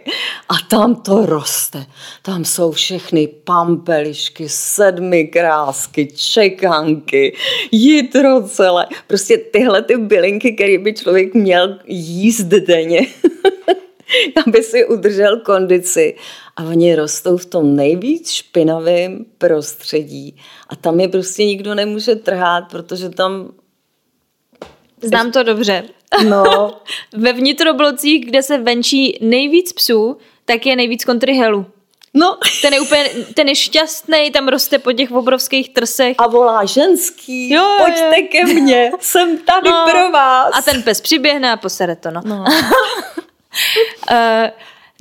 [0.49, 1.87] a tam to roste.
[2.23, 7.37] Tam jsou všechny pampelišky, sedmi krásky, čekanky,
[7.71, 8.87] jitrocele.
[9.07, 13.01] Prostě tyhle ty bylinky, které by člověk měl jíst denně.
[14.47, 16.15] aby si udržel kondici.
[16.57, 20.37] A oni rostou v tom nejvíc špinavém prostředí.
[20.69, 23.53] A tam je prostě nikdo nemůže trhat, protože tam
[25.03, 25.85] Znám to dobře.
[26.29, 26.75] No.
[27.13, 31.67] Ve vnitroblocích, kde se venčí nejvíc psů, tak je nejvíc kontrihelu.
[32.15, 32.39] No.
[32.63, 36.17] Ten je úplně, ten je šťastný, tam roste po těch obrovských trsech.
[36.19, 38.23] A volá ženský, jo, pojďte je.
[38.23, 39.87] ke mně, jsem tady no.
[39.91, 40.51] pro vás.
[40.59, 42.21] A ten pes přiběhne a posere to, no.
[42.25, 42.45] No,
[44.11, 44.49] uh,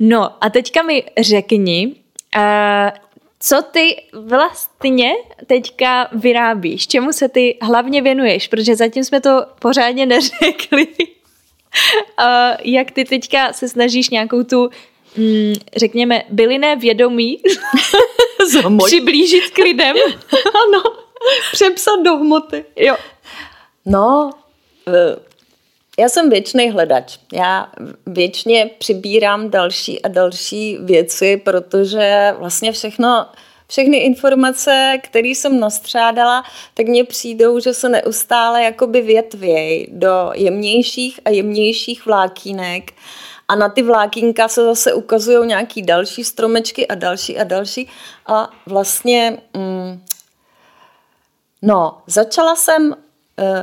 [0.00, 1.94] no a teďka mi řekni,
[2.36, 2.42] uh,
[3.44, 5.12] co ty vlastně
[5.46, 6.86] teďka vyrábíš?
[6.86, 8.48] Čemu se ty hlavně věnuješ?
[8.48, 10.86] Protože zatím jsme to pořádně neřekli.
[12.64, 14.70] jak ty teďka se snažíš nějakou tu
[15.16, 17.38] mm, řekněme, byliné vědomí
[18.86, 19.96] přiblížit k lidem.
[20.66, 20.82] ano,
[21.52, 22.64] přepsat do hmoty.
[22.76, 22.96] Jo.
[23.86, 24.30] No,
[24.88, 25.31] eh,
[25.98, 27.18] já jsem věčný hledač.
[27.32, 27.72] Já
[28.06, 33.26] věčně přibírám další a další věci, protože vlastně všechno,
[33.68, 41.20] všechny informace, které jsem nastřádala, tak mně přijdou, že se neustále jakoby větvěj do jemnějších
[41.24, 42.92] a jemnějších vlákínek.
[43.48, 47.88] A na ty vlákínka se zase ukazují nějaký další stromečky a další a další.
[48.26, 50.04] A vlastně, mm,
[51.62, 52.94] no, začala jsem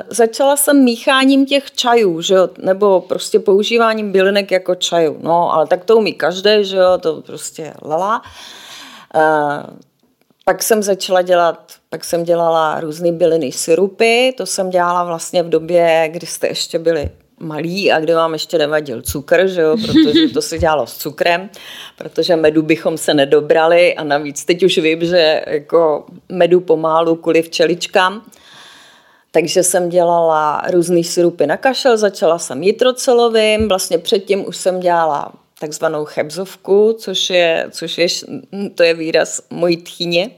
[0.10, 2.50] začala jsem mícháním těch čajů, že jo?
[2.58, 5.18] nebo prostě používáním bylinek jako čajů.
[5.22, 8.22] No, ale tak to umí každý, že jo, to prostě lala.
[9.16, 9.22] Uh,
[10.46, 15.50] pak jsem začala dělat, pak jsem dělala různé byliny syrupy, to jsem dělala vlastně v
[15.50, 20.28] době, kdy jste ještě byli malý a kde vám ještě nevadil cukr, že jo, protože
[20.34, 21.50] to se dělalo s cukrem,
[21.98, 27.42] protože medu bychom se nedobrali a navíc teď už vím, že jako medu pomálu kvůli
[27.42, 28.22] včeličkám,
[29.32, 35.34] takže jsem dělala různý syrupy na kašel, začala jsem jitrocelovým, vlastně předtím už jsem dělala
[35.60, 38.08] takzvanou chebzovku, což je, což je,
[38.76, 40.32] to je výraz mojí tchýně.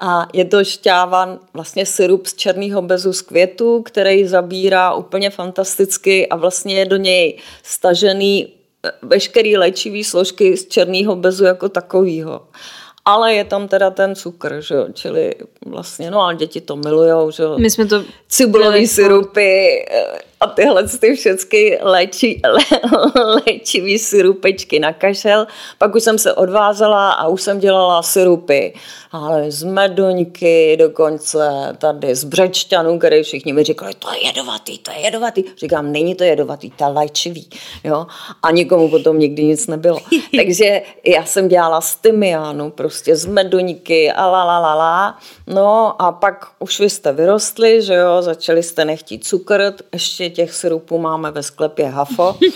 [0.00, 6.28] A je to šťávan, vlastně syrup z černého bezu z květu, který zabírá úplně fantasticky
[6.28, 8.48] a vlastně je do něj stažený
[8.86, 12.40] eh, veškerý léčivý složky z černého bezu jako takového
[13.04, 15.34] ale je tam teda ten cukr, že jo, čili
[15.66, 17.58] vlastně, no ale děti to milujou, že jo.
[17.58, 18.04] My jsme to...
[18.28, 22.62] Cibulový syrupy eh, a tyhle ty všechny léči, lé,
[23.46, 25.46] léčivý syrupečky na kašel.
[25.78, 28.74] Pak už jsem se odvázala a už jsem dělala syrupy,
[29.12, 34.90] ale z medoňky dokonce, tady z břečťanů, které všichni mi říkali, to je jedovatý, to
[34.90, 35.44] je jedovatý.
[35.56, 37.48] Říkám, není to jedovatý, to je léčivý.
[37.84, 38.06] Jo?
[38.42, 39.98] A nikomu potom nikdy nic nebylo.
[40.36, 45.18] Takže já jsem dělala z tymiánu, prostě z medoňky a la, la, la, la.
[45.46, 50.54] No a pak už vy jste vyrostli, že jo, začali jste nechtít cukr, ještě těch
[50.54, 52.38] syrupů máme ve sklepě hafo.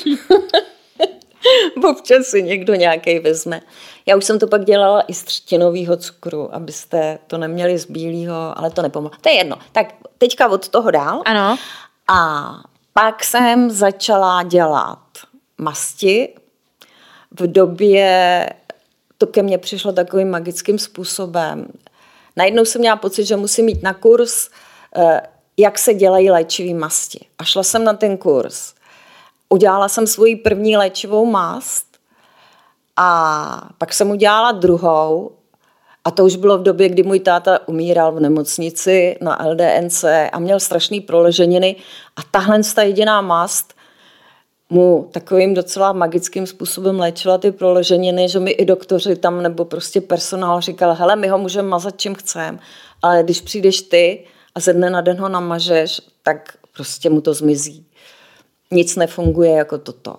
[1.90, 3.60] občas si někdo nějaký vezme.
[4.06, 8.58] Já už jsem to pak dělala i z třtinového cukru, abyste to neměli z bílého,
[8.58, 9.18] ale to nepomohlo.
[9.20, 9.58] To je jedno.
[9.72, 9.86] Tak
[10.18, 11.22] teďka od toho dál.
[11.24, 11.56] Ano.
[12.08, 12.50] A
[12.92, 14.98] pak jsem začala dělat
[15.58, 16.34] masti.
[17.40, 18.50] V době
[19.18, 21.66] to ke mně přišlo takovým magickým způsobem.
[22.36, 24.48] Najednou jsem měla pocit, že musím mít na kurz,
[24.96, 25.20] eh,
[25.56, 27.26] jak se dělají léčivé masti.
[27.38, 28.74] A šla jsem na ten kurz.
[29.48, 31.86] Udělala jsem svoji první léčivou mast
[32.96, 35.30] a pak jsem udělala druhou
[36.04, 40.38] a to už bylo v době, kdy můj táta umíral v nemocnici na LDNC a
[40.38, 41.76] měl strašný proleženiny
[42.16, 43.74] a tahle ta jediná mast
[44.70, 50.00] mu takovým docela magickým způsobem léčila ty proleženiny, že mi i doktoři tam nebo prostě
[50.00, 52.58] personál říkal, hele, my ho můžeme mazat čím chceme,
[53.02, 54.24] ale když přijdeš ty
[54.56, 57.86] a ze dne na den ho namažeš, tak prostě mu to zmizí.
[58.70, 60.16] Nic nefunguje jako toto.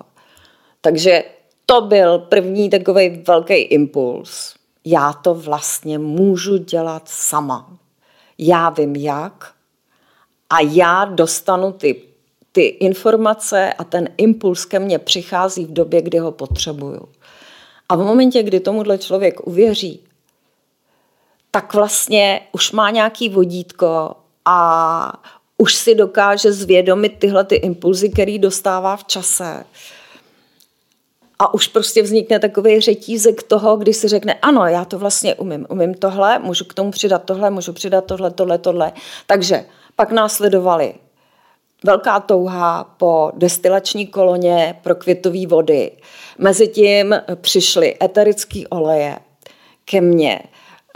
[0.81, 1.23] Takže
[1.65, 4.55] to byl první takový velký impuls.
[4.85, 7.77] Já to vlastně můžu dělat sama.
[8.37, 9.53] Já vím jak
[10.49, 12.01] a já dostanu ty
[12.51, 17.09] ty informace a ten impuls ke mně přichází v době, kdy ho potřebuju.
[17.89, 19.99] A v momentě, kdy tomuhle člověk uvěří,
[21.51, 24.15] tak vlastně už má nějaký vodítko
[24.49, 25.23] a
[25.57, 29.65] už si dokáže zvědomit tyhle ty impulzy, který dostává v čase.
[31.39, 35.65] A už prostě vznikne takový řetízek toho, kdy si řekne, ano, já to vlastně umím,
[35.69, 38.91] umím tohle, můžu k tomu přidat tohle, můžu přidat tohle, tohle, tohle.
[39.27, 40.93] Takže pak následovali
[41.83, 45.91] velká touha po destilační koloně pro květové vody.
[46.37, 49.19] Mezitím přišly eterické oleje
[49.85, 50.39] ke mně.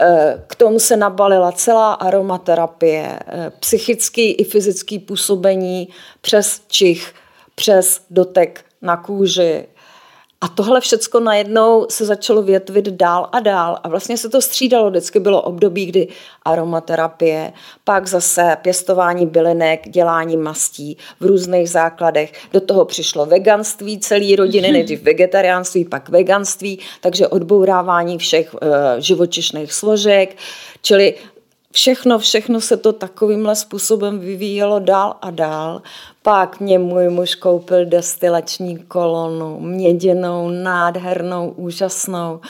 [0.00, 5.88] E, k tomu se nabalila celá aromaterapie, e, psychický i fyzický působení
[6.20, 7.14] přes čich,
[7.54, 9.66] přes dotek na kůži,
[10.42, 14.90] a tohle všecko najednou se začalo větvit dál a dál a vlastně se to střídalo.
[14.90, 16.08] Vždycky bylo období, kdy
[16.44, 17.52] aromaterapie,
[17.84, 22.32] pak zase pěstování bylinek, dělání mastí v různých základech.
[22.52, 29.72] Do toho přišlo veganství celé rodiny, nejdřív vegetariánství, pak veganství, takže odbourávání všech e, živočišných
[29.72, 30.36] složek,
[30.82, 31.14] čili
[31.72, 35.82] všechno, všechno se to takovýmhle způsobem vyvíjelo dál a dál.
[36.22, 42.40] Pak mě můj muž koupil destilační kolonu, měděnou, nádhernou, úžasnou.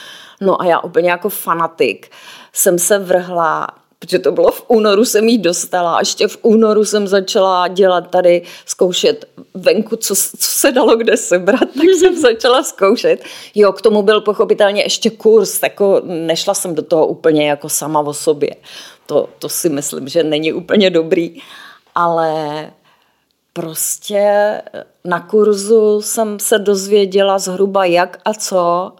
[0.41, 2.11] No a já úplně jako fanatik
[2.53, 3.67] jsem se vrhla
[4.03, 8.09] protože to bylo v únoru, jsem jí dostala a ještě v únoru jsem začala dělat
[8.09, 13.23] tady, zkoušet venku, co, co se dalo kde sebrat, tak jsem začala zkoušet.
[13.55, 17.99] Jo, k tomu byl pochopitelně ještě kurz, jako nešla jsem do toho úplně jako sama
[17.99, 18.55] o sobě.
[19.05, 21.41] To, to si myslím, že není úplně dobrý,
[21.95, 22.71] ale
[23.53, 24.61] prostě
[25.05, 28.91] na kurzu jsem se dozvěděla zhruba jak a co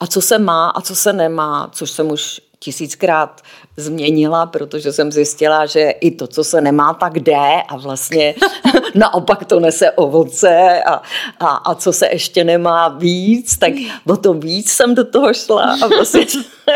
[0.00, 3.40] a co se má a co se nemá, což jsem už tisíckrát
[3.76, 8.34] změnila, protože jsem zjistila, že i to, co se nemá, tak jde a vlastně
[8.94, 11.02] naopak to nese ovoce a,
[11.40, 13.72] a, a co se ještě nemá víc, tak
[14.06, 16.26] o to víc jsem do toho šla a vlastně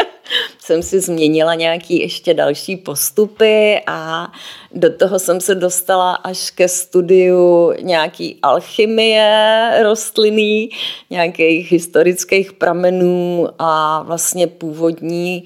[0.58, 4.32] jsem si změnila nějaký ještě další postupy a
[4.74, 10.70] do toho jsem se dostala až ke studiu nějaký alchymie rostlinný,
[11.10, 15.44] nějakých historických pramenů a vlastně původní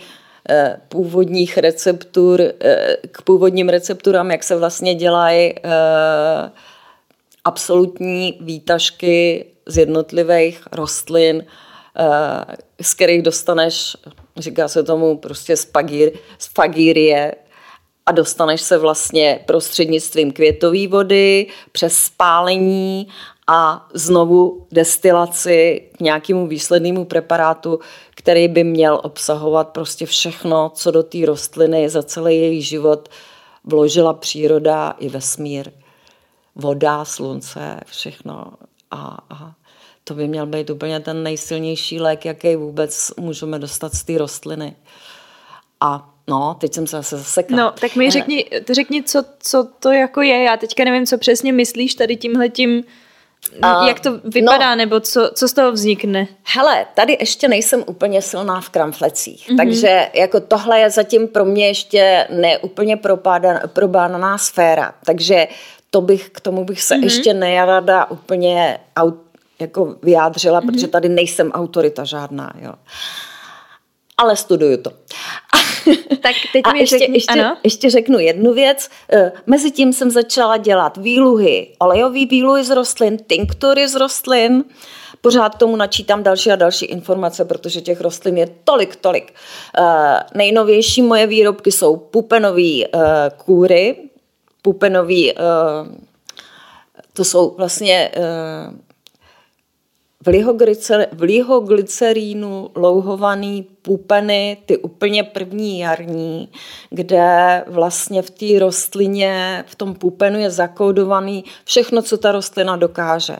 [0.89, 6.51] původních receptur, eh, k původním recepturám, jak se vlastně dělají eh,
[7.45, 11.45] absolutní výtažky z jednotlivých rostlin,
[12.81, 13.97] z kterých dostaneš,
[14.37, 17.35] říká se tomu prostě spagír, spagírie,
[18.07, 23.09] a dostaneš se vlastně prostřednictvím květové vody, přes spálení
[23.55, 31.03] a znovu destilaci k nějakému výslednému preparátu, který by měl obsahovat prostě všechno, co do
[31.03, 33.09] té rostliny za celý její život
[33.65, 35.71] vložila příroda i vesmír.
[36.55, 38.53] Voda, slunce, všechno.
[38.91, 39.55] A, a
[40.05, 44.77] to by měl být úplně ten nejsilnější lék, jaký vůbec můžeme dostat z té rostliny.
[45.81, 47.57] A No, teď jsem se zase zasekla.
[47.57, 50.43] No, tak mi řekni, řekni co, co to jako je.
[50.43, 52.85] Já teďka nevím, co přesně myslíš tady tímhletím
[53.51, 56.27] Uh, Jak to vypadá, no, nebo co, co z toho vznikne?
[56.43, 59.57] Hele, tady ještě nejsem úplně silná v kramflecích, mm-hmm.
[59.57, 62.99] takže jako tohle je zatím pro mě ještě neúplně
[63.67, 65.49] probádaná sféra, takže
[65.91, 67.03] to bych, k tomu bych se mm-hmm.
[67.03, 69.17] ještě nejrada úplně aut,
[69.59, 70.67] jako vyjádřila, mm-hmm.
[70.67, 72.73] protože tady nejsem autorita žádná, jo.
[74.18, 74.90] Ale studuju to.
[76.22, 77.57] Tak teď a mi ještě, řekni, ještě, ano?
[77.64, 78.88] ještě řeknu jednu věc.
[79.12, 84.64] Eh, Mezitím jsem začala dělat výluhy, olejový výluhy z rostlin, tinktury z rostlin,
[85.20, 89.35] pořád tomu načítám další a další informace, protože těch rostlin je tolik, tolik.
[89.79, 89.85] Uh,
[90.35, 93.01] nejnovější moje výrobky jsou pupenové uh,
[93.37, 93.96] kůry,
[94.62, 95.38] pupenový, uh,
[97.12, 98.11] to jsou vlastně
[101.13, 106.49] v lihoglycerínu louhovaný pupeny, ty úplně první jarní,
[106.91, 113.37] kde vlastně v té rostlině, v tom pupenu je zakódovaný všechno, co ta rostlina dokáže.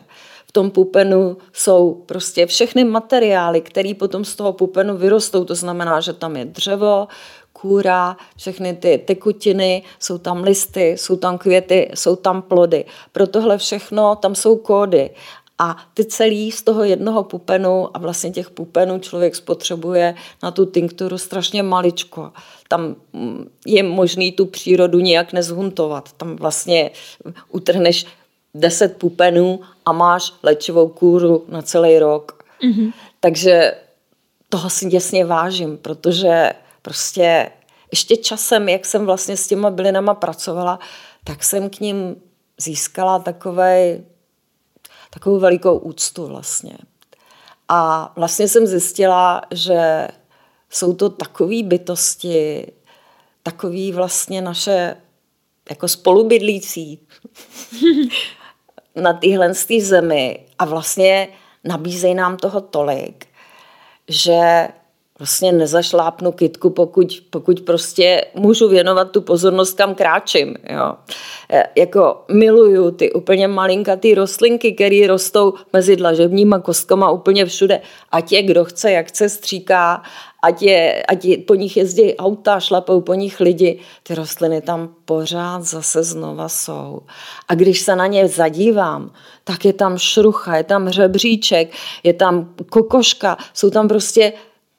[0.47, 5.45] V tom pupenu jsou prostě všechny materiály, které potom z toho pupenu vyrostou.
[5.45, 7.09] To znamená, že tam je dřevo,
[7.53, 12.85] kůra, všechny ty tekutiny, jsou tam listy, jsou tam květy, jsou tam plody.
[13.13, 15.11] Pro tohle všechno tam jsou kódy.
[15.63, 20.67] A ty celý z toho jednoho pupenu a vlastně těch pupenů člověk spotřebuje na tu
[20.67, 22.33] tinkturu strašně maličko.
[22.69, 26.13] Tam mm, je možný tu přírodu nějak nezhuntovat.
[26.13, 26.91] Tam vlastně
[27.49, 28.07] utrhneš
[28.55, 32.45] deset pupenů a máš léčivou kůru na celý rok.
[32.63, 32.93] Mm-hmm.
[33.21, 33.75] Takže
[34.49, 37.51] toho si děsně vážím, protože prostě
[37.91, 40.79] ještě časem, jak jsem vlastně s těma bylinama pracovala,
[41.25, 42.17] tak jsem k ním
[42.59, 44.03] získala takovej
[45.15, 46.79] takovou velikou úctu vlastně.
[47.69, 50.09] A vlastně jsem zjistila, že
[50.71, 52.73] jsou to takové bytosti,
[53.43, 54.97] takový vlastně naše
[55.71, 57.07] jako spolubydlící
[58.97, 61.29] na téhle zemi a vlastně
[61.65, 63.27] nabízejí nám toho tolik,
[64.09, 64.69] že
[65.23, 70.57] vlastně nezašlápnu kitku, pokud, pokud prostě můžu věnovat tu pozornost, kam kráčím.
[70.71, 70.95] Jo.
[71.51, 77.81] E, jako miluju ty úplně malinkatý rostlinky, které rostou mezi dlažebníma kostkama úplně všude.
[78.13, 80.03] Ať je kdo chce, jak chce stříká,
[80.43, 84.95] ať, je, ať je, po nich jezdí auta, šlapou po nich lidi, ty rostliny tam
[85.05, 87.01] pořád zase znova jsou.
[87.49, 89.11] A když se na ně zadívám,
[89.45, 91.71] tak je tam šrucha, je tam hřebříček,
[92.03, 94.33] je tam kokoška, jsou tam prostě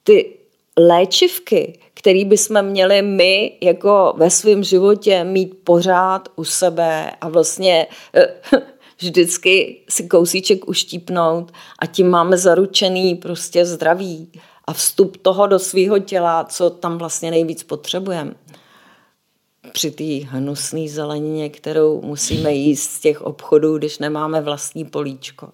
[0.04, 0.33] ty
[0.76, 7.86] léčivky, které bychom měli my jako ve svém životě mít pořád u sebe a vlastně
[8.14, 8.34] eh,
[8.98, 14.32] vždycky si kousíček uštípnout a tím máme zaručený prostě zdraví
[14.64, 18.34] a vstup toho do svého těla, co tam vlastně nejvíc potřebujeme.
[19.72, 25.48] Při té hnusné zelenině, kterou musíme jíst z těch obchodů, když nemáme vlastní políčko.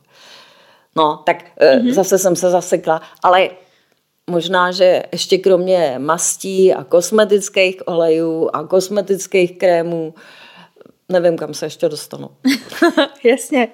[0.96, 1.92] No, tak mm-hmm.
[1.92, 3.50] zase jsem se zasekla, ale
[4.30, 10.14] Možná, že ještě kromě mastí a kosmetických olejů a kosmetických krémů,
[11.08, 12.28] nevím, kam se ještě dostanu.
[13.24, 13.68] Jasně.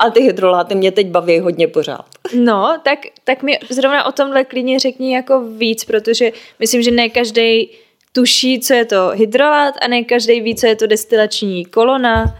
[0.00, 2.04] A ty hydroláty mě teď baví hodně pořád.
[2.34, 7.08] No, tak, tak mi zrovna o tomhle klidně řekni jako víc, protože myslím, že ne
[7.08, 7.70] každý
[8.12, 12.38] tuší, co je to hydrolát a ne každý ví, co je to destilační kolona.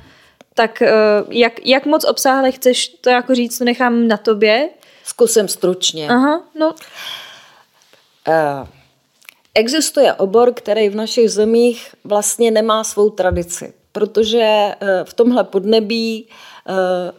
[0.54, 0.92] Tak eh,
[1.28, 4.68] jak, jak moc obsáhle chceš to jako říct, to nechám na tobě.
[5.04, 6.08] Zkusím stručně.
[6.08, 6.74] Aha, no.
[8.28, 8.66] Eh,
[9.54, 16.28] existuje obor, který v našich zemích vlastně nemá svou tradici, protože eh, v tomhle podnebí
[16.68, 17.12] eh,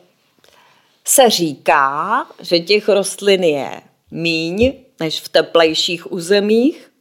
[1.06, 6.92] se říká, že těch rostlin je míň než v teplejších územích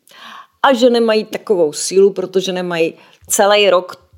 [0.62, 2.95] a že nemají takovou sílu, protože nemají
[3.29, 4.09] celý rok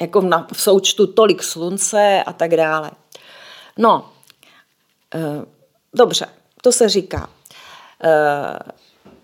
[0.00, 0.20] jako
[0.52, 2.90] v, součtu tolik slunce a tak dále.
[3.78, 4.12] No,
[5.94, 6.26] dobře,
[6.62, 7.30] to se říká.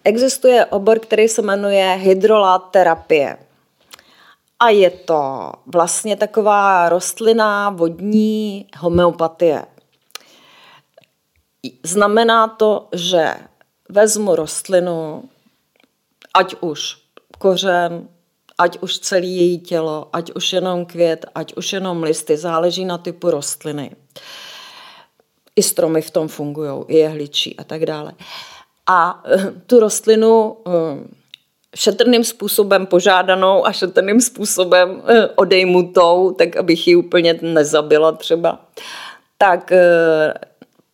[0.08, 3.38] Existuje obor, který se jmenuje hydroláterapie.
[4.58, 9.64] A je to vlastně taková rostlina vodní homeopatie.
[11.82, 13.34] Znamená to, že
[13.88, 15.22] vezmu rostlinu,
[16.34, 16.96] ať už
[17.38, 18.08] kořen,
[18.58, 22.98] ať už celý její tělo, ať už jenom květ, ať už jenom listy, záleží na
[22.98, 23.96] typu rostliny.
[25.56, 28.12] I stromy v tom fungují, i jehličí a tak dále
[28.88, 30.70] a eh, tu rostlinu eh,
[31.76, 38.60] šetrným způsobem požádanou a šetrným způsobem eh, odejmutou, tak abych ji úplně nezabila třeba,
[39.38, 39.72] tak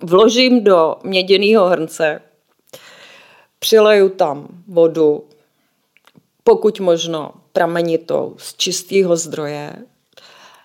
[0.02, 2.20] vložím do měděného hrnce,
[3.58, 5.24] přileju tam vodu,
[6.44, 9.72] pokud možno pramenitou z čistého zdroje.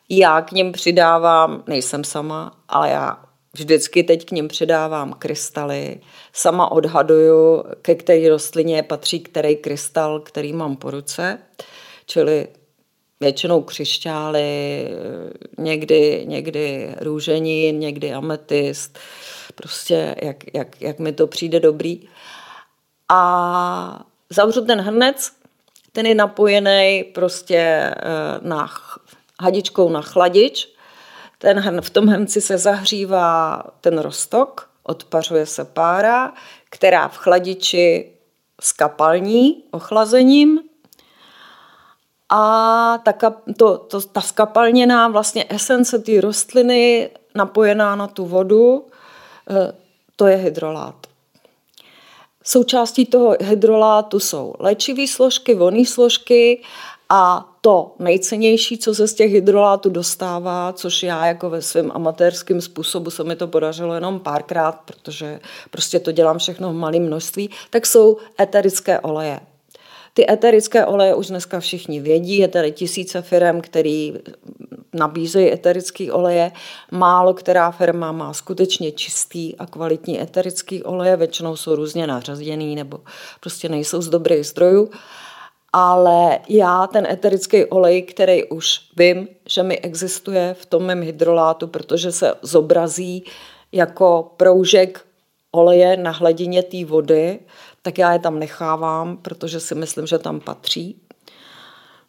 [0.09, 5.99] Já k něm přidávám, nejsem sama, ale já Vždycky teď k ním přidávám krystaly.
[6.33, 11.39] Sama odhaduju, ke které rostlině patří který krystal, který mám po ruce.
[12.05, 12.47] Čili
[13.19, 14.87] většinou křišťály,
[15.57, 18.99] někdy, někdy růženin, někdy ametist.
[19.55, 22.01] Prostě jak, jak, jak mi to přijde dobrý.
[23.09, 25.31] A zavřu ten hrnec,
[25.91, 27.95] ten je napojený prostě eh,
[28.41, 28.69] na
[29.41, 30.67] hadičkou na chladič
[31.39, 36.33] ten, v tom hrnci se zahřívá ten rostok odpařuje se pára,
[36.69, 38.11] která v chladiči
[38.61, 40.59] skapalní ochlazením
[42.29, 43.13] a ta,
[43.57, 48.85] to, to, ta skapalněná vlastně esence té rostliny napojená na tu vodu,
[49.49, 49.73] eh,
[50.15, 50.95] to je hydrolát.
[52.43, 56.63] Součástí toho hydrolátu jsou léčivé složky, vonné složky
[57.09, 62.61] a to nejcennější, co se z těch hydrolátů dostává, což já jako ve svém amatérském
[62.61, 65.39] způsobu se mi to podařilo jenom párkrát, protože
[65.71, 69.39] prostě to dělám všechno v malém množství, tak jsou eterické oleje.
[70.13, 74.13] Ty eterické oleje už dneska všichni vědí, je tady tisíce firm, který
[74.93, 76.51] nabízejí eterické oleje.
[76.91, 82.99] Málo která firma má skutečně čistý a kvalitní eterický oleje, většinou jsou různě nařazděný nebo
[83.39, 84.89] prostě nejsou z dobrých zdrojů
[85.73, 91.67] ale já ten eterický olej, který už vím, že mi existuje v tom mém hydrolátu,
[91.67, 93.23] protože se zobrazí
[93.71, 95.05] jako proužek
[95.51, 97.39] oleje na hladině té vody,
[97.81, 101.01] tak já je tam nechávám, protože si myslím, že tam patří.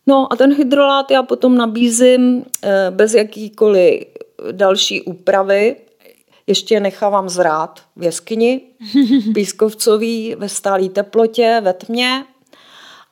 [0.06, 4.04] No a ten hydrolát já potom nabízím eh, bez jakýkoliv
[4.52, 5.76] další úpravy.
[6.46, 8.60] Ještě nechávám zrát v jeskyni,
[9.34, 12.24] pískovcový, ve stálé teplotě, ve tmě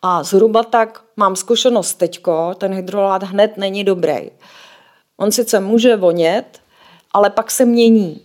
[0.02, 4.30] a zhruba tak mám zkušenost teďko, ten hydrolát hned není dobrý.
[5.16, 6.60] On sice může vonět,
[7.12, 8.20] ale pak se mění.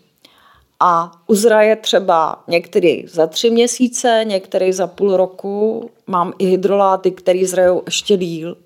[0.80, 5.90] A uzraje třeba některý za tři měsíce, některý za půl roku.
[6.08, 8.58] Mám i hydroláty, které zrajou ještě díl.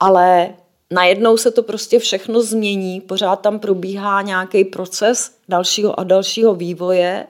[0.00, 0.54] Ale
[0.90, 7.26] najednou se to prostě všechno změní, pořád tam probíhá nějaký proces dalšího a dalšího vývoje,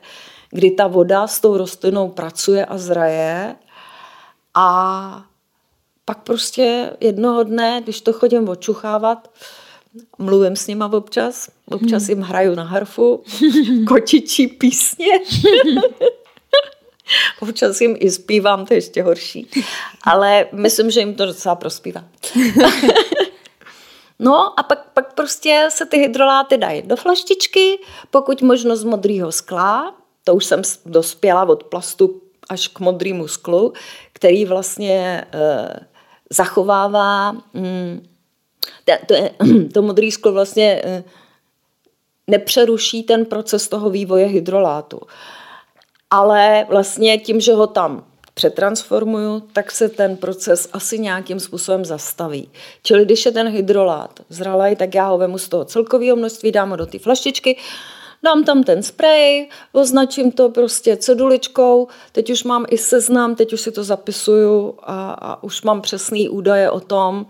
[0.50, 3.56] kdy ta voda s tou rostlinou pracuje a zraje
[4.54, 5.26] a
[6.04, 9.30] pak prostě jednoho dne, když to chodím očuchávat,
[10.18, 12.10] mluvím s nima občas, občas hmm.
[12.10, 13.24] jim hraju na harfu,
[13.88, 15.20] kočičí písně.
[17.40, 19.50] občas jim i zpívám, to je ještě horší.
[20.04, 22.04] Ale myslím, že jim to docela prospívá.
[24.18, 27.78] No a pak, pak prostě se ty hydroláty dají do flaštičky,
[28.10, 29.94] pokud možno z modrého skla,
[30.24, 33.72] to už jsem dospěla od plastu až k modrému sklu,
[34.12, 35.68] který vlastně e,
[36.30, 38.06] zachovává mm,
[39.06, 39.14] to,
[39.74, 41.04] to, modrý sklo vlastně e,
[42.26, 45.00] nepřeruší ten proces toho vývoje hydrolátu.
[46.10, 52.50] Ale vlastně tím, že ho tam přetransformuju, tak se ten proces asi nějakým způsobem zastaví.
[52.82, 56.70] Čili když je ten hydrolát zralej, tak já ho vemu z toho celkového množství, dám
[56.70, 57.56] ho do té flaštičky,
[58.24, 63.60] dám tam ten spray, označím to prostě ceduličkou, teď už mám i seznam, teď už
[63.60, 67.26] si to zapisuju a, a už mám přesný údaje o tom,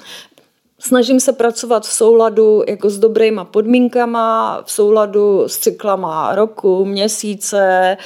[0.78, 7.96] Snažím se pracovat v souladu jako s dobrýma podmínkama, v souladu s cyklama roku, měsíce,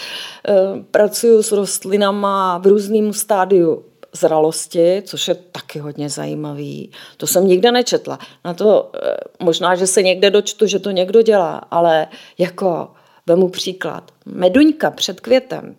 [0.48, 0.54] eh,
[0.90, 3.82] pracuju s rostlinama v různém stádiu
[4.12, 6.90] zralosti, což je taky hodně zajímavý.
[7.16, 8.18] To jsem nikde nečetla.
[8.44, 12.92] Na to eh, možná, že se někde dočtu, že to někdo dělá, ale jako
[13.26, 14.10] vemu příklad.
[14.26, 15.76] Meduňka před květem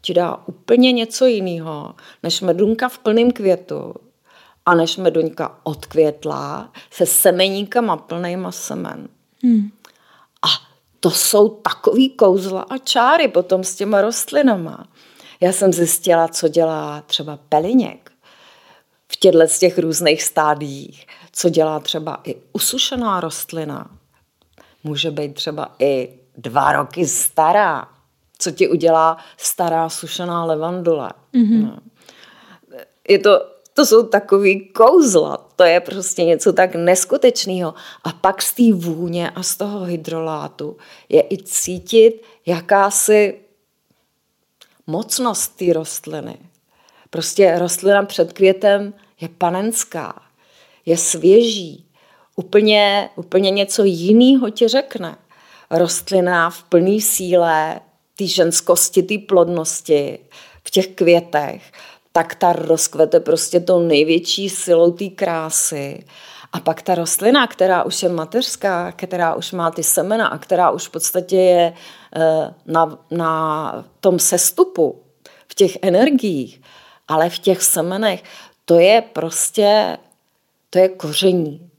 [0.00, 3.94] ti dá úplně něco jiného, než meduňka v plném květu
[4.66, 9.08] a než meduňka odkvětlá se semeníkama plnýma semen.
[9.42, 9.70] Hmm.
[10.42, 10.48] A
[11.00, 14.86] to jsou takový kouzla a čáry potom s těma rostlinama.
[15.40, 18.12] Já jsem zjistila, co dělá třeba peliněk
[19.08, 23.90] v těchto z těch různých stádiích, co dělá třeba i usušená rostlina.
[24.84, 27.88] Může být třeba i dva roky stará.
[28.38, 31.10] Co ti udělá stará sušená levandule.
[31.34, 31.62] Mm-hmm.
[31.62, 31.78] No.
[33.08, 37.74] Je to, to jsou takový kouzla, to je prostě něco tak neskutečného.
[38.04, 40.76] A pak z té vůně a z toho hydrolátu
[41.08, 43.38] je i cítit jakási
[44.86, 46.38] mocnost té rostliny.
[47.10, 50.22] Prostě rostlina před květem je panenská,
[50.86, 51.86] je svěží,
[52.36, 55.16] úplně, úplně něco jiného ti řekne.
[55.70, 57.80] Rostlina v plné síle,
[58.16, 60.18] té ženskosti, té plodnosti,
[60.64, 61.72] v těch květech,
[62.12, 66.04] tak ta rozkvete prostě tou největší silou té krásy.
[66.52, 70.70] A pak ta rostlina, která už je mateřská, která už má ty semena a která
[70.70, 71.74] už v podstatě je eh,
[72.66, 75.02] na, na tom sestupu,
[75.48, 76.62] v těch energiích,
[77.08, 78.22] ale v těch semenech,
[78.64, 79.98] to je prostě,
[80.70, 81.70] to je koření.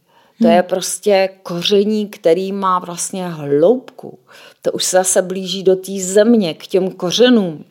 [0.41, 0.63] To je hmm.
[0.63, 4.19] prostě koření, který má vlastně hloubku.
[4.61, 7.65] To už se zase blíží do té země, k těm kořenům.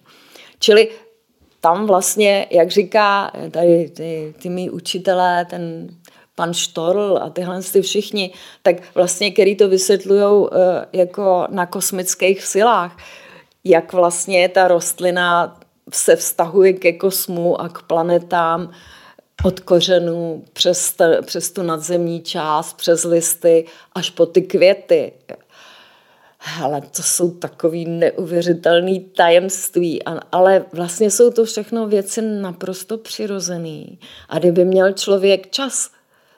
[0.59, 0.89] Čili
[1.61, 5.89] tam vlastně, jak říká tady ty, ty mý učitelé, ten
[6.37, 8.33] pan Štorl a tyhle ty všichni,
[8.63, 12.97] tak vlastně, který to vysvětlují eh, jako na kosmických silách,
[13.65, 15.59] jak vlastně ta rostlina
[15.93, 18.71] se vztahuje ke kosmu a k planetám
[19.45, 25.13] od kořenů přes, ta, přes tu nadzemní část, přes listy až po ty květy.
[26.63, 33.99] Ale to jsou takový neuvěřitelný tajemství, ale vlastně jsou to všechno věci naprosto přirozený.
[34.29, 35.91] A kdyby měl člověk čas,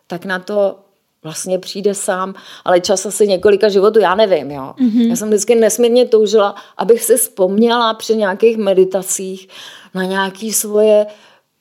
[0.09, 0.77] tak na to
[1.23, 2.35] vlastně přijde sám,
[2.65, 4.75] ale čas asi několika životů, já nevím, jo.
[4.79, 5.09] Mm-hmm.
[5.09, 9.49] Já jsem vždycky nesmírně toužila, abych si vzpomněla při nějakých meditacích
[9.95, 11.07] na nějaké svoje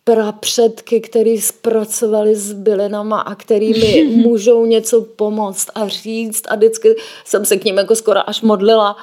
[0.04, 6.96] prapředky, který zpracovali s bylinama a který mi můžou něco pomoct a říct a vždycky
[7.26, 8.98] jsem se k ním jako skoro až modlila,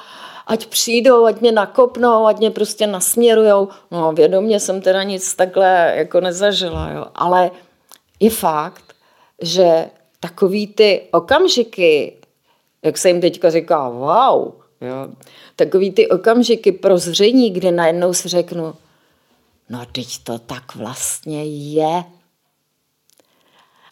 [0.47, 3.67] ať přijdou, ať mě nakopnou, ať mě prostě nasměrujou.
[3.91, 7.05] No vědomě jsem teda nic takhle jako nezažila, jo.
[7.15, 7.51] ale
[8.19, 8.84] je fakt,
[9.41, 12.17] že takový ty okamžiky,
[12.83, 15.15] jak se jim teďka říká, wow, jo,
[15.55, 18.75] takový ty okamžiky prozření, kdy najednou si řeknu,
[19.69, 22.03] no teď to tak vlastně je.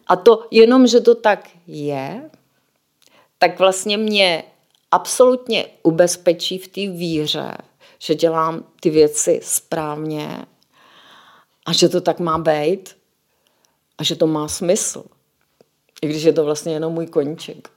[0.08, 2.30] A to jenom, že to tak je,
[3.38, 4.44] tak vlastně mě
[4.92, 7.58] absolutně ubezpečí v té víře,
[8.00, 10.46] že dělám ty věci správně
[11.66, 12.96] a že to tak má být
[13.98, 15.04] a že to má smysl.
[16.04, 17.70] I když je to vlastně jenom můj koníček.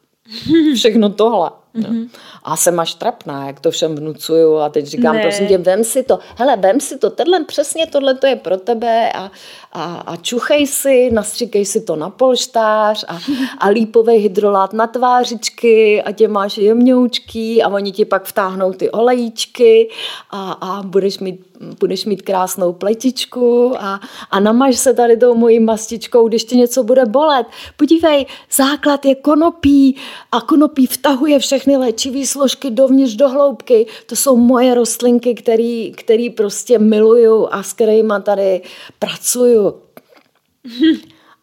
[0.74, 1.50] Všechno tohle.
[1.76, 2.08] Mm-hmm.
[2.44, 5.22] A jsem až trapná, jak to všem vnucuju a teď říkám, ne.
[5.22, 8.56] prosím tě, vem si to, hele, vem si to, tenhle přesně tohle to je pro
[8.56, 9.30] tebe a,
[9.72, 13.18] a, a čuchej si, nastříkej si to na polštář a,
[13.58, 18.90] a lípový hydrolát na tvářičky a tě máš jemňoučký a oni ti pak vtáhnou ty
[18.90, 19.88] olejíčky
[20.30, 21.46] a, a budeš mít
[21.80, 24.00] budeš mít krásnou pletičku a,
[24.30, 27.46] a namaž se tady tou mojí mastičkou, když ti něco bude bolet.
[27.76, 29.96] Podívej, základ je konopí
[30.32, 33.86] a konopí vtahuje všechny léčivé složky dovnitř do hloubky.
[34.06, 38.62] To jsou moje rostlinky, který, který prostě miluju a s kterými tady
[38.98, 39.74] pracuju.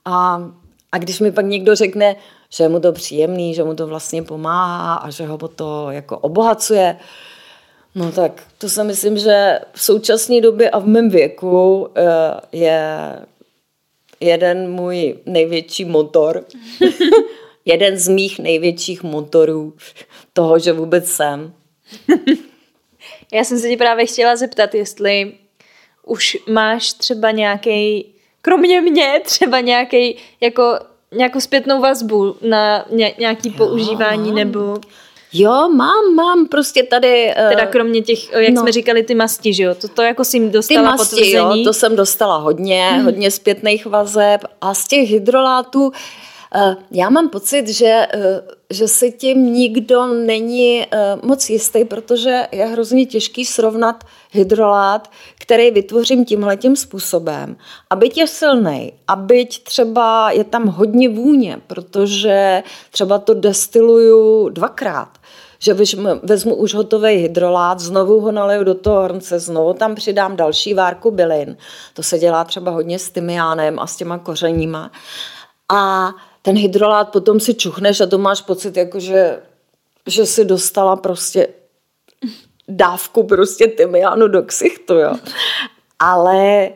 [0.05, 0.51] A,
[0.91, 2.15] a když mi pak někdo řekne,
[2.49, 6.17] že je mu to příjemný, že mu to vlastně pomáhá a že ho to jako
[6.17, 6.97] obohacuje,
[7.95, 12.03] No tak to si myslím, že v současné době a v mém věku eh,
[12.51, 12.81] je
[14.19, 16.43] jeden můj největší motor,
[17.65, 19.73] jeden z mých největších motorů
[20.33, 21.53] toho, že vůbec jsem.
[23.33, 25.31] Já jsem se ti právě chtěla zeptat, jestli
[26.05, 30.79] už máš třeba nějaký, kromě mě, třeba nějaký jako
[31.11, 32.85] nějakou zpětnou vazbu na
[33.17, 34.77] nějaký jo, používání nebo
[35.35, 37.33] Jo, mám, mám prostě tady...
[37.43, 38.61] Uh, teda kromě těch, jak no.
[38.61, 39.75] jsme říkali, ty masti, že jo?
[39.75, 41.63] To, to jako jim dostala ty masti, potvrzení.
[41.63, 43.03] Jo, to jsem dostala hodně, hmm.
[43.03, 45.93] hodně zpětných vazeb a z těch hydrolátů uh,
[46.91, 48.21] já mám pocit, že, uh,
[48.69, 55.71] že si tím nikdo není uh, moc jistý, protože je hrozně těžký srovnat hydrolát, který
[55.71, 57.57] vytvořím tímhletím způsobem.
[57.89, 64.49] A byť je silný, a byť třeba je tam hodně vůně, protože třeba to destiluju
[64.49, 65.09] dvakrát,
[65.59, 65.73] že
[66.23, 71.11] vezmu už hotový hydrolát, znovu ho naleju do toho hrnce, znovu tam přidám další várku
[71.11, 71.57] bylin.
[71.93, 74.91] To se dělá třeba hodně s tymiánem a s těma kořeníma.
[75.73, 76.09] A
[76.45, 79.41] ten hydrolát potom si čuchneš a to máš pocit, jako že,
[80.07, 81.47] že si dostala prostě
[82.67, 85.15] dávku prostě tymiánu do ksichtu, jo.
[85.99, 86.69] Ale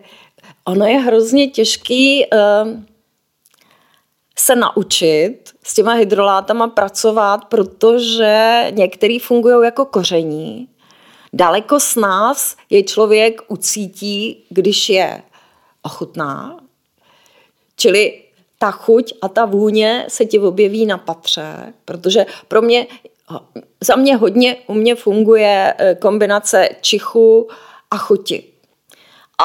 [0.65, 2.80] ono je hrozně těžký uh,
[4.39, 10.68] se naučit s těma hydrolátama pracovat, protože některý fungují jako koření.
[11.34, 15.22] Daleko s nás je člověk ucítí, když je
[15.82, 16.59] ochutná.
[17.76, 18.24] Čili
[18.60, 22.88] ta chuť a ta vůně se ti objeví na patře, protože pro mě,
[23.84, 27.47] za mě hodně u mě funguje eh, kombinace čichu
[27.91, 28.43] a chuti.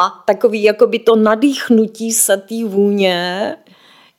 [0.00, 3.56] A takový jakoby to nadýchnutí se té vůně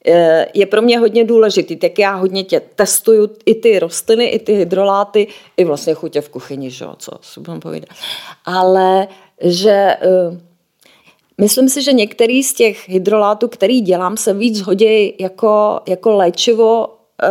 [0.07, 4.39] Eh, je pro mě hodně důležitý, tak já hodně tě testuju i ty rostliny, i
[4.39, 5.27] ty hydroláty,
[5.57, 6.85] i vlastně chutě v kuchyni, že?
[6.97, 7.89] co si budeme povídat.
[8.45, 9.07] Ale
[9.41, 9.97] že eh,
[11.41, 16.87] myslím si, že některý z těch hydrolátů, který dělám, se víc hodí jako, jako léčivo
[17.23, 17.27] eh,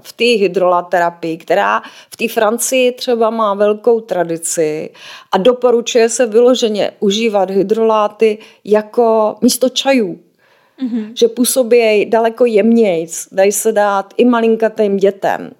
[0.00, 4.90] v té hydrolaterapii, která v té Francii třeba má velkou tradici
[5.32, 10.20] a doporučuje se vyloženě užívat hydroláty jako místo čajů
[10.82, 11.12] Mm-hmm.
[11.14, 15.50] Že působí daleko jemnějc, dají se dát i malinkatým dětem.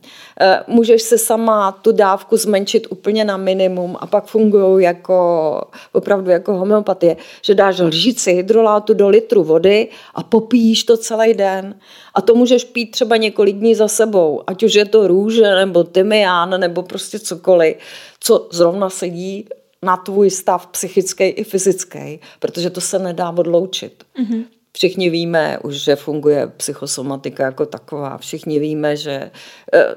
[0.41, 5.61] Eh, můžeš se sama tu dávku zmenšit úplně na minimum a pak fungují jako
[5.93, 11.75] opravdu jako homeopatie, že dáš lžíci hydrolátu do litru vody a popíš to celý den.
[12.15, 15.85] A to můžeš pít třeba několik dní za sebou, ať už je to růže nebo
[15.85, 17.77] tymián nebo prostě cokoliv,
[18.21, 19.49] co zrovna sedí
[19.83, 24.05] na tvůj stav psychický i fyzický, protože to se nedá odloučit.
[24.19, 24.45] Mm-hmm.
[24.73, 28.19] Všichni víme už, že funguje psychosomatika jako taková.
[28.19, 29.31] Všichni víme, že e,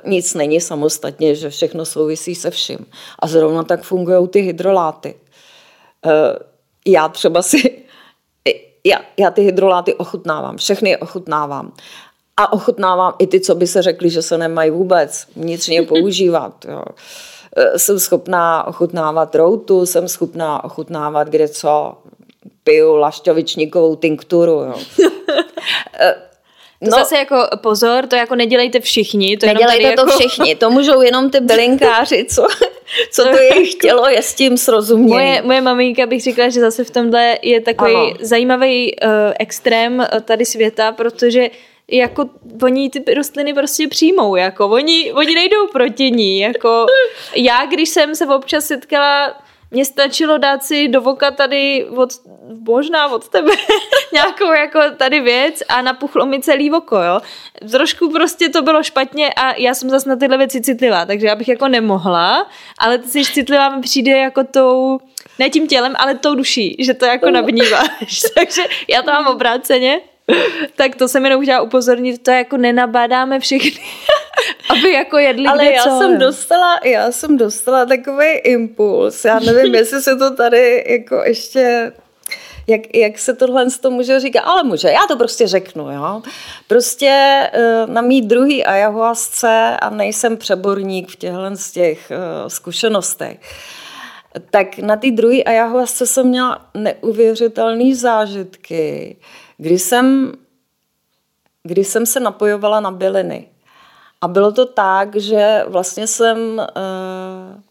[0.06, 2.86] nic není samostatně, že všechno souvisí se vším.
[3.20, 5.16] A zrovna tak fungují ty hydroláty.
[6.06, 6.10] E,
[6.88, 7.84] já třeba si,
[8.84, 11.74] já, já ty hydroláty ochutnávám, všechny je ochutnávám.
[12.38, 16.66] A ochutnávám i ty, co by se řekli, že se nemají vůbec vnitřně používat.
[16.70, 16.84] Jo.
[17.56, 21.98] E, jsem schopná ochutnávat routu, jsem schopná ochutnávat kde co,
[22.64, 24.52] piju lašťovičníkovou tinkturu.
[24.52, 24.76] Jo.
[26.84, 29.38] To no, zase jako pozor, to jako nedělejte všichni.
[29.38, 30.12] To nedělejte to jako...
[30.12, 32.48] všichni, to můžou jenom ty bylinkáři, co,
[33.12, 35.14] co to jejich tělo je s tím srozumění.
[35.14, 38.14] Moje, moje maminka bych říkala, že zase v tomhle je takový ano.
[38.20, 39.10] zajímavý uh,
[39.40, 41.50] extrém uh, tady světa, protože
[41.92, 42.26] jako
[42.64, 46.86] oni ty rostliny prostě přijmou, jako oni, oni nejdou proti ní, jako
[47.36, 49.43] já, když jsem se občas setkala
[49.74, 52.10] mně stačilo dát si do voka tady od,
[52.68, 53.52] možná od tebe
[54.14, 57.22] nějakou jako tady věc a napuchlo mi celý voko, jo.
[57.72, 61.36] Trošku prostě to bylo špatně a já jsem zase na tyhle věci citlivá, takže já
[61.36, 62.48] bych jako nemohla,
[62.78, 65.00] ale ty jsi citlivá mi přijde jako tou,
[65.40, 68.22] ne tím tělem, ale tou duší, že to jako nabníváš.
[68.36, 70.02] takže já to mám obráceně.
[70.76, 73.84] tak to jsem jenom chtěla upozornit, to jako nenabádáme všechny,
[74.70, 79.76] aby jako jedli Ale já co, jsem dostala, já jsem dostala takový impuls, já nevím,
[79.82, 81.92] jestli se to tady jako ještě
[82.68, 86.22] jak, jak se tohle z toho může říkat, ale může, já to prostě řeknu, jo.
[86.68, 87.10] Prostě
[87.54, 93.40] eh, na mý druhý ayahuasce a nejsem přeborník v těchhle z těch uh, zkušenostech,
[94.50, 99.18] tak na té druhé ayahuasce jsem měla neuvěřitelné zážitky,
[99.58, 100.34] kdy jsem,
[101.64, 103.53] kdy jsem se napojovala na byliny.
[104.24, 107.62] A bylo to tak, že vlastně jsem, uh,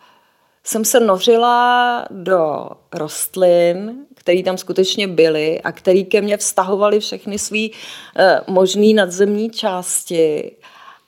[0.65, 7.39] jsem se nořila do rostlin, které tam skutečně byly a které ke mně vztahovaly všechny
[7.39, 10.57] své uh, možné nadzemní části.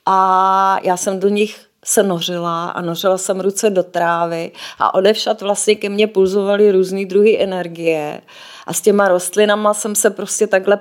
[0.06, 5.42] A já jsem do nich se nořila a nořila jsem ruce do trávy a odevšat
[5.42, 8.20] vlastně ke mně pulzovaly různé druhy energie.
[8.66, 10.76] A s těma rostlinama jsem se prostě takhle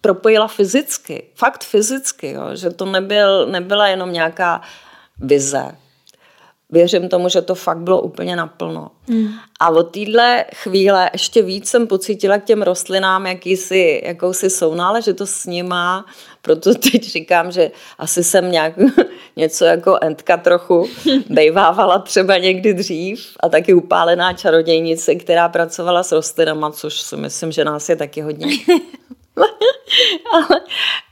[0.00, 4.60] propojila fyzicky, fakt fyzicky, jo, že to nebyl, nebyla jenom nějaká
[5.18, 5.76] vize.
[6.72, 8.90] Věřím tomu, že to fakt bylo úplně naplno.
[9.08, 9.28] Mm.
[9.60, 15.46] A od téhle chvíle ještě víc jsem pocítila k těm rostlinám jakýsi, jakousi sounáležitost s
[15.46, 16.06] nima,
[16.42, 18.74] proto teď říkám, že asi jsem nějak
[19.36, 20.88] něco jako entka trochu
[21.30, 27.52] bejvávala třeba někdy dřív a taky upálená čarodějnice, která pracovala s rostlinama, což si myslím,
[27.52, 28.46] že nás je taky hodně.
[30.32, 30.60] ale,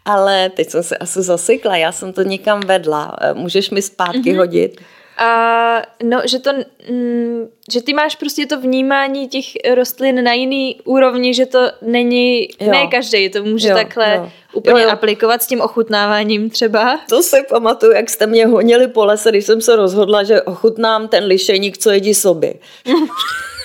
[0.04, 3.16] ale teď jsem se asi zasykla, já jsem to někam vedla.
[3.34, 4.38] Můžeš mi zpátky mm-hmm.
[4.38, 4.80] hodit?
[5.18, 6.50] A no, že to,
[6.90, 9.44] mm, že ty máš prostě to vnímání těch
[9.74, 12.70] rostlin na jiný úrovni, že to není, jo.
[12.70, 14.30] ne každý to může jo, takhle jo.
[14.52, 14.92] úplně jo, jo.
[14.92, 17.00] aplikovat s tím ochutnáváním třeba.
[17.08, 21.08] To si pamatuju, jak jste mě honili po lese, když jsem se rozhodla, že ochutnám
[21.08, 22.54] ten lišejník, co jedí sobě.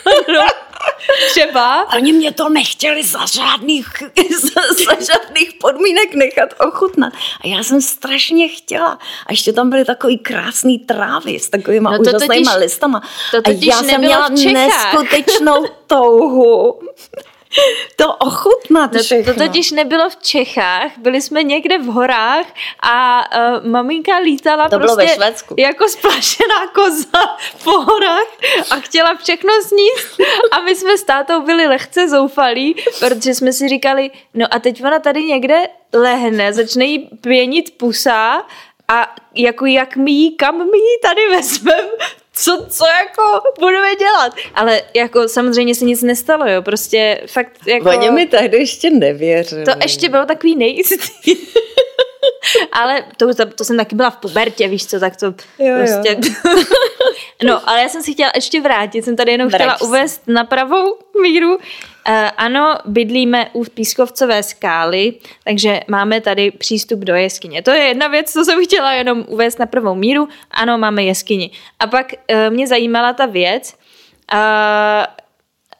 [0.27, 0.62] no.
[1.29, 1.87] Třeba.
[1.97, 3.87] Oni mě to nechtěli za žádných,
[4.41, 7.13] za, za žádných podmínek nechat ochutnat.
[7.43, 8.99] A já jsem strašně chtěla.
[9.27, 13.01] A ještě tam byly takový krásný trávy s takovýma no úžasnýma listama.
[13.31, 16.79] To a já jsem měla neskutečnou touhu
[17.95, 19.33] to ochutnat no, všechno.
[19.33, 22.45] To totiž nebylo v Čechách, byli jsme někde v horách
[22.81, 25.55] a uh, maminka lítala to prostě bylo ve Švédsku.
[25.57, 28.27] jako splašená koza po horách
[28.69, 33.67] a chtěla všechno sníst a my jsme s tátou byli lehce zoufalí, protože jsme si
[33.67, 38.45] říkali, no a teď ona tady někde lehne, začne jí pěnit pusa
[38.87, 41.87] a jako jak my jí, kam my jí tady vezmeme,
[42.33, 44.33] co, co jako budeme dělat?
[44.55, 47.89] Ale jako samozřejmě se nic nestalo, jo, prostě fakt jako...
[47.89, 49.65] Oni mi tehdy ještě nevěřili.
[49.65, 51.35] To ještě bylo takový nejistý.
[52.71, 55.25] ale to, to, to, jsem taky byla v pubertě, víš co, tak to
[55.59, 56.17] jo, prostě...
[56.45, 56.63] Jo.
[57.43, 59.83] no, ale já jsem si chtěla ještě vrátit, jsem tady jenom Vrať chtěla si.
[59.83, 61.57] uvést na pravou míru.
[62.09, 67.61] Uh, ano, bydlíme u Pískovcové skály, takže máme tady přístup do jeskyně.
[67.61, 70.27] To je jedna věc, co jsem chtěla jenom uvést na prvou míru.
[70.51, 71.51] Ano, máme jeskyni.
[71.79, 73.75] A pak uh, mě zajímala ta věc,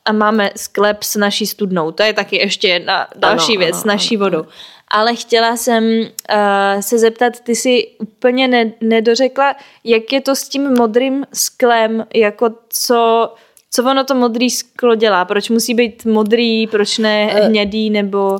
[0.06, 1.92] a máme sklep s naší studnou.
[1.92, 4.46] To je taky ještě jedna další Ano, věc ano, s naší ano, vodou.
[4.88, 10.50] Ale chtěla jsem uh, se zeptat, ty si úplně ne, nedořekla, jak je to s
[10.50, 13.34] tím modrým sklem, jako co,
[13.76, 18.40] co ono to modrý sklo dělá, proč musí být modrý, proč ne hnědý, nebo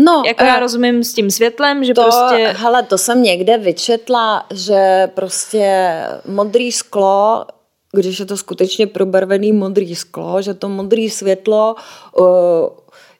[0.00, 2.54] No, jako já eh, rozumím s tím světlem, že to, prostě...
[2.56, 7.46] hele, to jsem někde vyčetla, že prostě modrý sklo,
[7.92, 11.74] když je to skutečně probarvený modrý sklo, že to modré světlo
[12.18, 12.26] uh,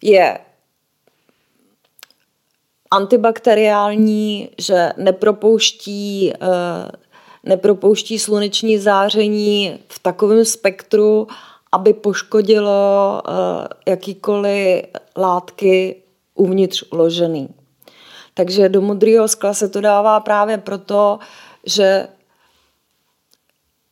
[0.02, 0.38] je
[2.90, 6.48] antibakteriální, že nepropouští, uh,
[7.44, 11.26] nepropouští sluneční záření v takovém spektru,
[11.72, 13.34] aby poškodilo uh,
[13.86, 14.84] jakýkoliv
[15.16, 16.02] látky
[16.34, 17.48] uvnitř uložený.
[18.34, 21.18] Takže do modrého skla se to dává právě proto,
[21.66, 22.08] že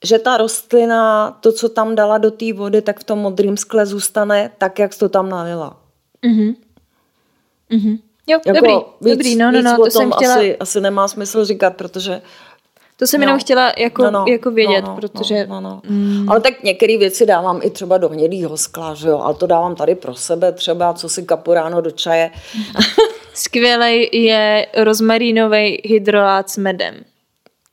[0.04, 3.86] že ta rostlina, to, co tam dala do té vody, tak v tom modrém skle
[3.86, 5.76] zůstane tak, jak to tam nalila.
[6.22, 6.54] Mhm.
[7.70, 7.96] Mhm.
[8.26, 11.44] Jo, Jako dobrý, víc, dobrý, no, no, no, to jsem chtěla, asi, asi nemá smysl
[11.44, 12.22] říkat, protože
[12.96, 13.26] to jsem no.
[13.26, 15.46] jenom chtěla jako, no, no, jako vědět, no, no, protože...
[15.46, 15.80] No, no.
[15.88, 19.46] Mm, Ale tak některé věci dávám i třeba do hnědého skla, že jo, ale to
[19.46, 22.30] dávám tady pro sebe, třeba co si kapu ráno do čaje.
[23.34, 26.94] skvělej je rozmarínový hydrolát s medem.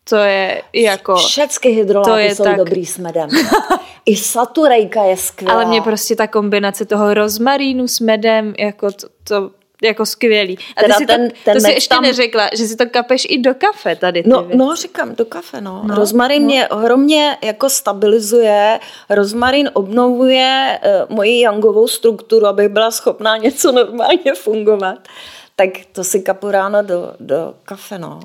[0.10, 1.16] To je jako...
[1.16, 3.30] Všechny hydroláty to je jsou tak- dobrý s medem.
[4.06, 5.54] I saturejka je skvělá.
[5.54, 9.52] Ale mě prostě ta kombinace toho rozmarínu s medem, jako to, to
[9.84, 10.58] jako skvělý.
[10.78, 13.28] A ty si ten- to, ten to si ještě tam- neřekla, že si to kapeš
[13.30, 14.58] i do kafe tady ty No, věci.
[14.58, 15.82] no, říkám, do kafe, no.
[15.86, 16.46] No, Rozmarin no.
[16.46, 18.80] mě ohromně jako stabilizuje,
[19.10, 20.80] rozmarin obnovuje
[21.10, 25.08] uh, moji jangovou strukturu, abych byla schopná něco normálně fungovat.
[25.56, 28.20] Tak to si kapu ráno do, do kafe, no.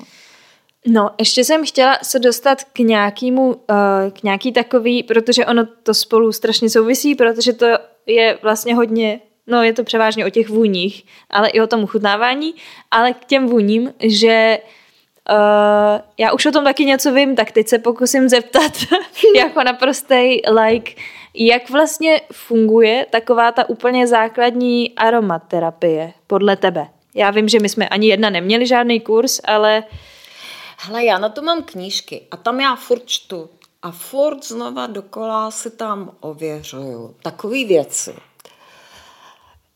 [0.87, 3.55] No, ještě jsem chtěla se dostat k nějakému, uh,
[4.13, 7.67] k nějaký takový, protože ono to spolu strašně souvisí, protože to
[8.07, 12.55] je vlastně hodně, no je to převážně o těch vůních, ale i o tom uchutnávání,
[12.91, 14.59] ale k těm vůním, že
[15.31, 15.37] uh,
[16.19, 18.73] já už o tom taky něco vím, tak teď se pokusím zeptat
[19.37, 20.93] jako naprostej like,
[21.35, 26.87] jak vlastně funguje taková ta úplně základní aromaterapie podle tebe?
[27.15, 29.85] Já vím, že my jsme ani jedna neměli žádný kurz, ale
[30.81, 33.51] Hele, já na to mám knížky a tam já furt čtu.
[33.83, 38.15] A furt znova dokola si tam ověřuju takové věci.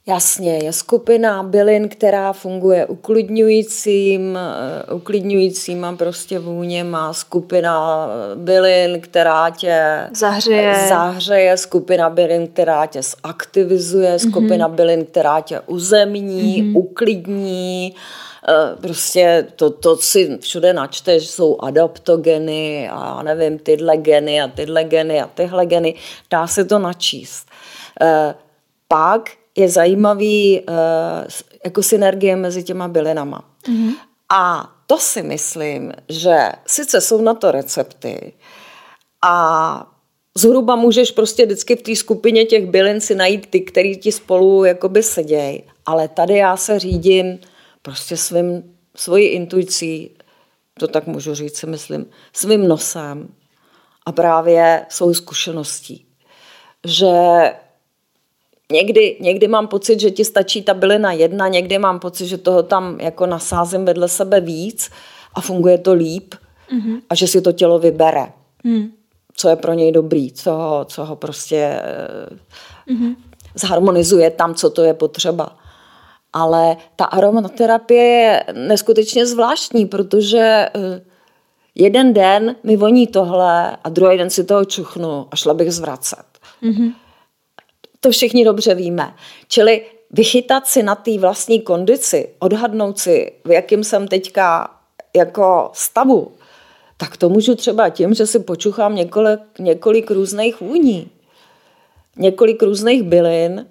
[0.06, 9.50] Jasně, je skupina bylin, která funguje uklidňujícím, eh, uklidňujícíma prostě vůně, má skupina bylin, která
[9.50, 10.86] tě Zahřeje.
[10.88, 14.74] zahřeje, skupina bylin, která tě zaktivizuje, skupina mm-hmm.
[14.74, 16.78] bylin, která tě uzemní, mm-hmm.
[16.78, 17.94] uklidní,
[18.48, 24.48] Eh, prostě to, to si všude načteš, jsou adaptogeny a já nevím, tyhle geny a
[24.48, 25.94] tyhle geny a tyhle geny,
[26.30, 27.46] dá se to načíst.
[28.00, 28.34] Eh,
[28.88, 30.62] Pak je zajímavý eh,
[31.64, 33.44] jako synergie mezi těma bylinama.
[33.68, 33.92] Mm-hmm.
[34.32, 38.32] A to si myslím, že sice jsou na to recepty
[39.24, 39.86] a
[40.34, 44.64] zhruba můžeš prostě vždycky v té skupině těch bylin si najít ty, který ti spolu
[44.64, 47.38] jakoby sedějí, ale tady já se řídím
[47.82, 50.10] prostě svým, svojí intuicí,
[50.78, 53.28] to tak můžu říct, si myslím, svým nosem
[54.06, 56.06] a právě svou zkušeností.
[56.84, 57.12] Že
[58.72, 62.62] někdy, někdy mám pocit, že ti stačí ta bylina jedna, někdy mám pocit, že toho
[62.62, 64.90] tam jako nasázím vedle sebe víc
[65.34, 66.34] a funguje to líp
[66.72, 67.00] mm-hmm.
[67.10, 68.26] a že si to tělo vybere,
[68.64, 68.88] mm.
[69.36, 71.82] co je pro něj dobrý, co ho, co ho prostě
[72.88, 73.16] mm-hmm.
[73.54, 75.56] zharmonizuje tam, co to je potřeba.
[76.32, 81.00] Ale ta aromaterapie je neskutečně zvláštní, protože eh,
[81.74, 86.24] jeden den mi voní tohle a druhý den si toho čuchnu a šla bych zvracet.
[86.62, 86.92] Mm-hmm.
[88.04, 89.14] To všichni dobře víme.
[89.48, 94.70] Čili vychytat si na té vlastní kondici, odhadnout si, v jakým jsem teďka
[95.16, 96.32] jako stavu,
[96.96, 101.10] tak to můžu třeba tím, že si počuchám několik, několik různých vůní,
[102.16, 103.66] několik různých bylin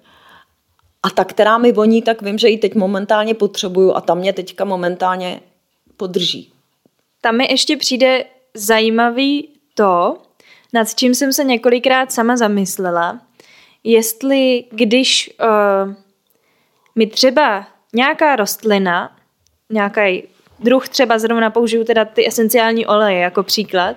[1.02, 4.32] a ta, která mi voní, tak vím, že ji teď momentálně potřebuju a ta mě
[4.32, 5.40] teďka momentálně
[5.96, 6.52] podrží.
[7.20, 8.24] Tam mi ještě přijde
[8.54, 10.16] zajímavý to,
[10.72, 13.20] nad čím jsem se několikrát sama zamyslela,
[13.84, 15.94] jestli když uh,
[16.94, 19.16] mi třeba nějaká rostlina,
[19.70, 20.28] nějaký
[20.58, 23.96] druh třeba zrovna použiju teda ty esenciální oleje jako příklad,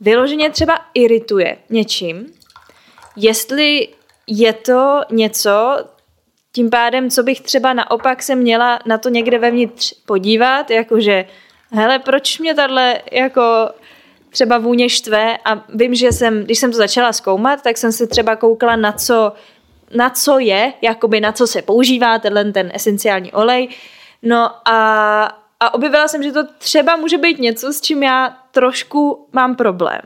[0.00, 2.26] vyloženě třeba irituje něčím,
[3.16, 3.88] jestli
[4.26, 5.76] je to něco,
[6.52, 11.24] tím pádem, co bych třeba naopak se měla na to někde vevnitř podívat, jakože
[11.72, 13.70] hele, proč mě tahle jako
[14.34, 18.06] třeba vůně štve a vím, že jsem, když jsem to začala zkoumat, tak jsem se
[18.06, 19.32] třeba koukala na co
[19.94, 23.68] na co je, jakoby na co se používá tenhle ten esenciální olej.
[24.22, 25.24] No a,
[25.60, 30.00] a objevila jsem, že to třeba může být něco, s čím já trošku mám problém.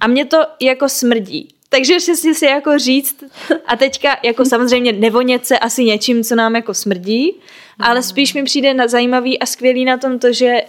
[0.00, 1.48] A mě to jako smrdí.
[1.68, 3.24] Takže si si jako říct,
[3.66, 7.40] a teďka jako samozřejmě nevonět se asi něčím, co nám jako smrdí,
[7.80, 10.62] ale spíš mi přijde na zajímavý a skvělý na tom to, že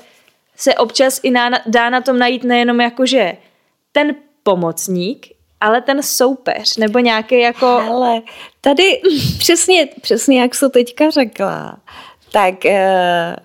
[0.59, 3.37] se občas i na, dá na tom najít nejenom jako, že
[3.91, 5.27] ten pomocník,
[5.61, 7.65] ale ten soupeř, nebo nějaký jako...
[7.65, 8.21] Ale
[8.61, 9.01] tady
[9.39, 11.79] přesně, přesně jak jsi teďka řekla,
[12.31, 13.35] tak, eh,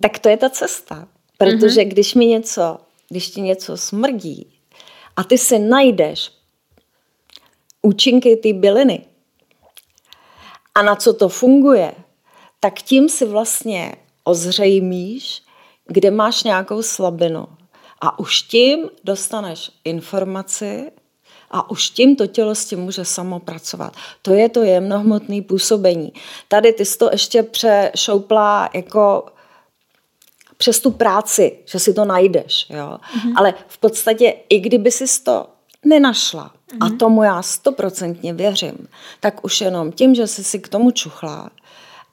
[0.00, 1.08] tak to je ta cesta.
[1.38, 1.88] Protože mm-hmm.
[1.88, 2.78] když mi něco,
[3.08, 4.52] když ti něco smrdí
[5.16, 6.32] a ty si najdeš
[7.82, 9.06] účinky té byliny
[10.74, 11.94] a na co to funguje,
[12.60, 15.45] tak tím si vlastně ozřejmíš,
[15.86, 17.46] kde máš nějakou slabinu.
[18.00, 20.92] A už tím dostaneš informaci
[21.50, 23.92] a už tím to tělo s tím může samo pracovat.
[24.22, 26.12] To je to jemnohmotné působení.
[26.48, 29.26] Tady ty jsi to ještě přešoupla jako
[30.56, 32.66] přes tu práci, že si to najdeš.
[32.70, 32.98] Jo?
[32.98, 33.32] Mm-hmm.
[33.36, 35.46] Ale v podstatě, i kdyby si to
[35.84, 36.76] nenašla, mm-hmm.
[36.80, 36.98] a mhm.
[36.98, 38.88] tomu já stoprocentně věřím,
[39.20, 41.50] tak už jenom tím, že jsi si k tomu čuchla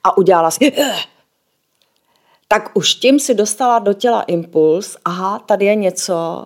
[0.03, 0.73] a udělala si
[2.53, 6.45] tak už tím si dostala do těla impuls, aha, tady je něco,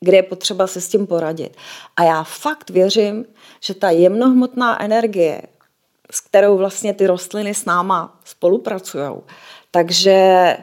[0.00, 1.56] kde je potřeba se s tím poradit.
[1.96, 3.24] A já fakt věřím,
[3.60, 5.42] že ta jemnohmotná energie,
[6.10, 9.12] s kterou vlastně ty rostliny s náma spolupracují,
[9.70, 10.56] takže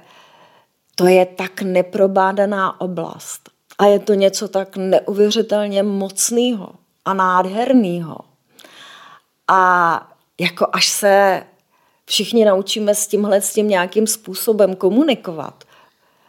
[0.95, 3.49] to je tak neprobádaná oblast.
[3.77, 6.69] A je to něco tak neuvěřitelně mocného
[7.05, 8.17] a nádherného.
[9.47, 11.43] A jako až se
[12.09, 15.63] všichni naučíme s tímhle s tím nějakým způsobem komunikovat,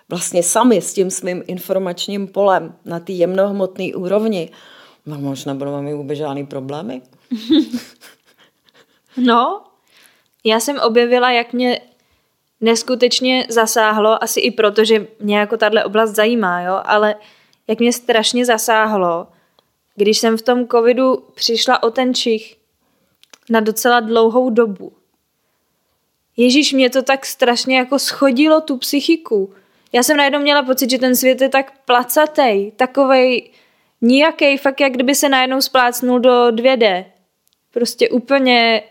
[0.09, 4.51] vlastně sami s tím svým informačním polem na té jemnohmotné úrovni,
[5.07, 7.03] no možná budeme mít vůbec žádný problémy.
[9.17, 9.63] no,
[10.45, 11.81] já jsem objevila, jak mě
[12.61, 17.15] neskutečně zasáhlo, asi i proto, že mě jako tahle oblast zajímá, jo, ale
[17.69, 19.27] jak mě strašně zasáhlo,
[19.97, 22.57] když jsem v tom covidu přišla o ten čich
[23.51, 25.00] na docela dlouhou dobu.
[26.37, 29.55] Ježíš, mě to tak strašně jako schodilo tu psychiku.
[29.93, 33.51] Já jsem najednou měla pocit, že ten svět je tak placatej, takovej
[34.01, 37.05] nijaký, fakt jak kdyby se najednou splácnul do 2D.
[37.73, 38.83] Prostě úplně,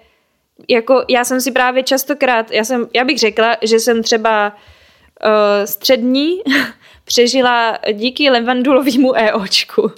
[0.69, 5.65] jako já jsem si právě častokrát, já, jsem, já bych řekla, že jsem třeba uh,
[5.65, 6.41] střední
[7.03, 9.91] přežila díky levandulovému EOčku.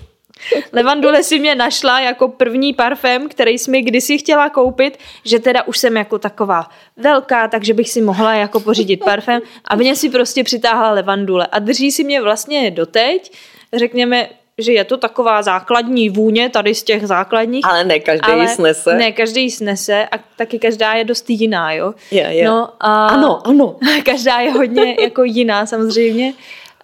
[0.74, 5.64] Levandule si mě našla jako první parfém, který jsi mi kdysi chtěla koupit, že teda
[5.64, 10.10] už jsem jako taková velká, takže bych si mohla jako pořídit parfém a mě si
[10.10, 13.32] prostě přitáhla levandule a drží si mě vlastně doteď,
[13.74, 17.66] řekněme, že je to taková základní vůně tady z těch základních.
[17.66, 18.96] Ale ne každý ji snese.
[18.96, 21.94] Ne, každý ji snese a taky každá je dost jiná, jo.
[22.12, 22.46] Je, je.
[22.46, 23.76] No, a ano, ano.
[24.06, 26.34] Každá je hodně jako jiná samozřejmě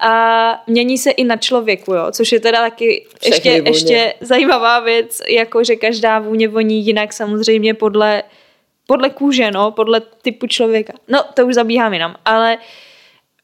[0.00, 5.22] a mění se i na člověku, jo, což je teda taky ještě, ještě zajímavá věc,
[5.28, 8.22] jako že každá vůně voní jinak samozřejmě podle,
[8.86, 10.92] podle kůže, no, podle typu člověka.
[11.08, 12.58] No, to už zabíhám jinam, ale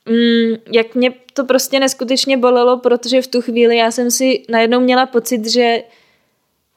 [0.07, 4.81] mm, jak mě to prostě neskutečně bolelo, protože v tu chvíli já jsem si najednou
[4.81, 5.83] měla pocit, že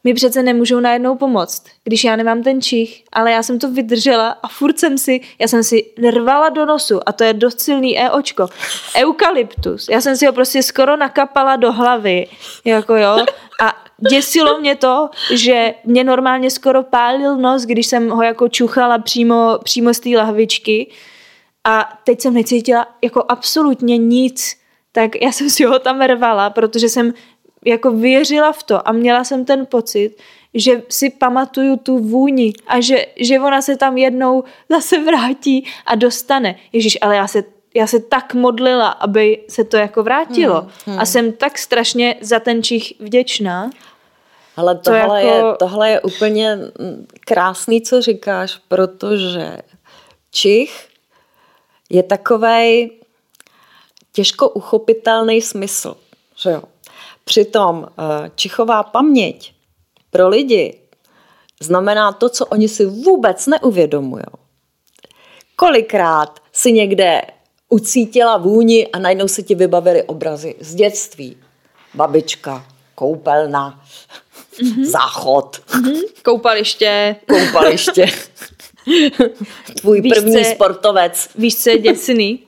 [0.04, 4.30] mi přece nemůžou najednou pomoct, když já nemám ten čich, ale já jsem to vydržela
[4.30, 8.00] a furt jsem si, já jsem si rvala do nosu a to je dost silný
[8.00, 8.48] EOčko.
[8.98, 9.90] Eukalyptus.
[9.90, 12.28] Já jsem si ho prostě skoro nakapala do hlavy,
[12.66, 13.26] jako jo,
[13.62, 13.76] a
[14.10, 19.60] děsilo mě to, že mě normálně skoro pálil nos, když jsem ho jako čuchala přímo,
[19.64, 20.92] přímo z té lahvičky
[21.68, 24.56] a teď jsem necítila jako absolutně nic,
[24.92, 27.14] tak já jsem si ho tam rvala, protože jsem
[27.68, 30.16] jako věřila v to a měla jsem ten pocit,
[30.54, 35.96] že si pamatuju tu vůni a že, že ona se tam jednou zase vrátí a
[35.96, 36.56] dostane.
[36.74, 37.44] Ježíš, ale já se,
[37.76, 40.62] já se tak modlila, aby se to jako vrátilo.
[40.62, 41.00] Hmm, hmm.
[41.00, 43.70] A jsem tak strašně za ten čich vděčná.
[44.58, 45.48] Ale tohle, to jako...
[45.48, 46.58] je, tohle je úplně
[47.20, 49.58] krásný, co říkáš, protože
[50.32, 50.88] čich
[51.90, 52.92] je takovej
[54.12, 55.96] těžko uchopitelný smysl.
[56.36, 56.64] Že jo?
[57.28, 59.54] Přitom eh, čichová paměť
[60.10, 60.80] pro lidi
[61.62, 64.24] znamená to, co oni si vůbec neuvědomují.
[65.56, 67.22] Kolikrát si někde
[67.70, 71.38] ucítila vůni a najednou se ti vybavily obrazy z dětství.
[71.94, 72.66] Babička,
[72.96, 73.82] koupelna,
[74.60, 74.86] mm-hmm.
[74.86, 75.62] záchod.
[75.68, 76.02] Mm-hmm.
[76.24, 77.16] Koupaliště.
[77.30, 78.06] Koupaliště.
[79.82, 81.30] Tvůj víš, první co, sportovec.
[81.36, 82.47] Víš, co je děsný?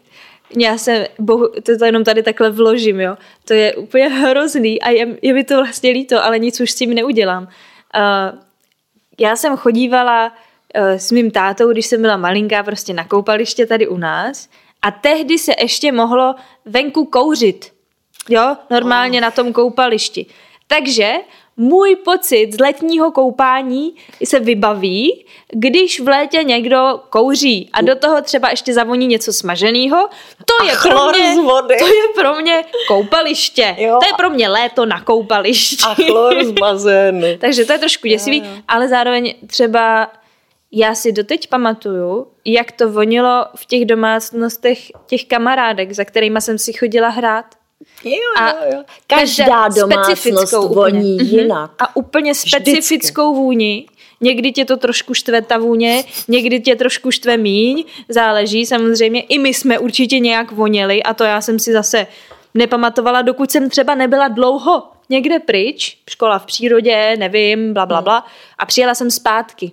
[0.57, 3.17] Já se, bohu, to, to jenom tady takhle vložím, jo.
[3.45, 6.75] To je úplně hrozný a je, je mi to vlastně líto, ale nic už s
[6.75, 7.43] tím neudělám.
[7.43, 8.39] Uh,
[9.19, 13.87] já jsem chodívala uh, s mým tátou, když jsem byla malinká, prostě na koupaliště tady
[13.87, 14.49] u nás
[14.81, 16.35] a tehdy se ještě mohlo
[16.65, 17.71] venku kouřit.
[18.29, 19.21] Jo, normálně oh.
[19.21, 20.25] na tom koupališti.
[20.67, 21.13] Takže
[21.59, 28.21] můj pocit z letního koupání se vybaví, když v létě někdo kouří a do toho
[28.21, 30.09] třeba ještě zavoní něco smaženého,
[30.45, 31.75] to je, pro mě, z vody.
[31.79, 33.75] to je pro mě koupaliště.
[33.77, 33.99] Jo.
[34.01, 35.83] To je pro mě léto na koupališti.
[35.87, 37.27] A chlor z bazénu.
[37.39, 40.11] Takže to je trošku děsivý, ale zároveň třeba
[40.71, 46.57] já si doteď pamatuju, jak to vonilo v těch domácnostech těch kamarádek, za kterými jsem
[46.57, 47.45] si chodila hrát.
[48.03, 48.83] Jo, a jo, jo.
[49.07, 50.99] Každá domácnost voní úplně.
[50.99, 51.39] Mhm.
[51.39, 51.71] jinak.
[51.79, 53.41] A úplně specifickou Vždycky.
[53.41, 53.85] vůni.
[54.21, 59.21] Někdy tě to trošku štve ta vůně, někdy tě trošku štve míň, záleží samozřejmě.
[59.21, 62.07] I my jsme určitě nějak voněli a to já jsem si zase
[62.53, 68.25] nepamatovala, dokud jsem třeba nebyla dlouho někde pryč, škola v přírodě, nevím, bla, bla, bla,
[68.57, 69.71] a přijela jsem zpátky.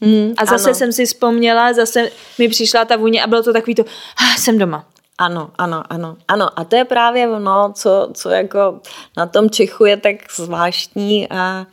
[0.00, 0.74] Mm, a zase ano.
[0.74, 3.84] jsem si vzpomněla, zase mi přišla ta vůně a bylo to takový to,
[4.18, 4.86] ah, jsem doma.
[5.18, 6.58] Ano, ano, ano, ano.
[6.58, 8.80] A to je právě ono, co, co jako
[9.16, 11.66] na tom Čechu je tak zvláštní a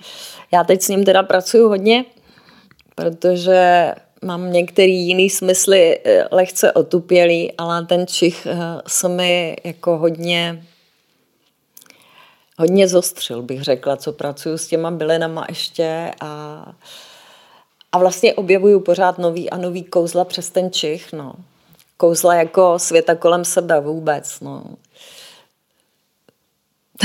[0.52, 2.06] já teď s ním teda pracuju hodně,
[2.96, 9.98] protože mám některý jiný smysly eh, lehce otupělý, ale ten Čich eh, se mi jako
[9.98, 10.66] hodně
[12.58, 16.66] hodně zostřil, bych řekla, co pracuju s těma bylinama ještě a,
[17.92, 21.34] a vlastně objevuju pořád nový a nový kouzla přes ten Čich, no
[21.98, 24.40] kouzla jako světa kolem sebe vůbec.
[24.40, 24.64] No.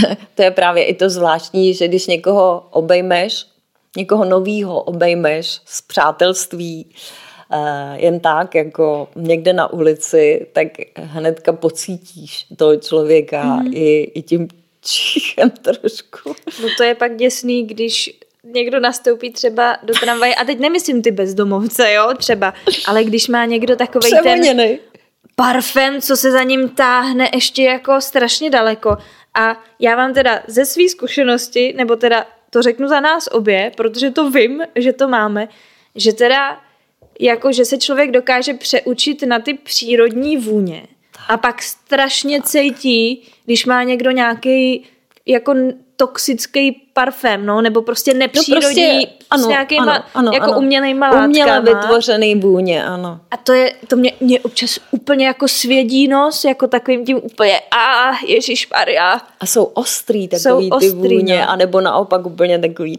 [0.34, 3.46] to je právě i to zvláštní, že když někoho obejmeš,
[3.96, 6.86] někoho novýho obejmeš z přátelství,
[7.52, 10.66] uh, jen tak, jako někde na ulici, tak
[10.96, 13.74] hnedka pocítíš toho člověka mm.
[13.74, 14.48] i, i tím
[14.80, 16.34] čichem trošku.
[16.62, 18.18] No to je pak děsný, když
[18.54, 22.54] někdo nastoupí třeba do tramvaje, a teď nemyslím ty bezdomovce, jo, třeba,
[22.86, 24.78] ale když má někdo takový ten
[25.36, 28.96] parfém, co se za ním táhne ještě jako strašně daleko.
[29.34, 34.10] A já vám teda ze své zkušenosti, nebo teda to řeknu za nás obě, protože
[34.10, 35.48] to vím, že to máme,
[35.94, 36.60] že teda
[37.20, 40.86] jako, že se člověk dokáže přeučit na ty přírodní vůně.
[41.28, 44.86] A pak strašně cítí, když má někdo nějaký
[45.28, 45.54] jako
[45.96, 50.58] toxický parfém, no, nebo prostě nepřírodní, no prostě, ano, s nějakýma, ano, ano, jako ano.
[50.58, 51.26] umělejma látkama.
[51.26, 53.20] Uměle vytvořený vůně, ano.
[53.30, 57.60] A to je, to mě, mě občas úplně jako svědí nos, jako takovým tím úplně,
[57.70, 59.20] a Ježíš Maria.
[59.40, 61.50] A jsou ostrý takový jsou ty ostrý, vůně, no.
[61.50, 62.98] anebo naopak úplně takový,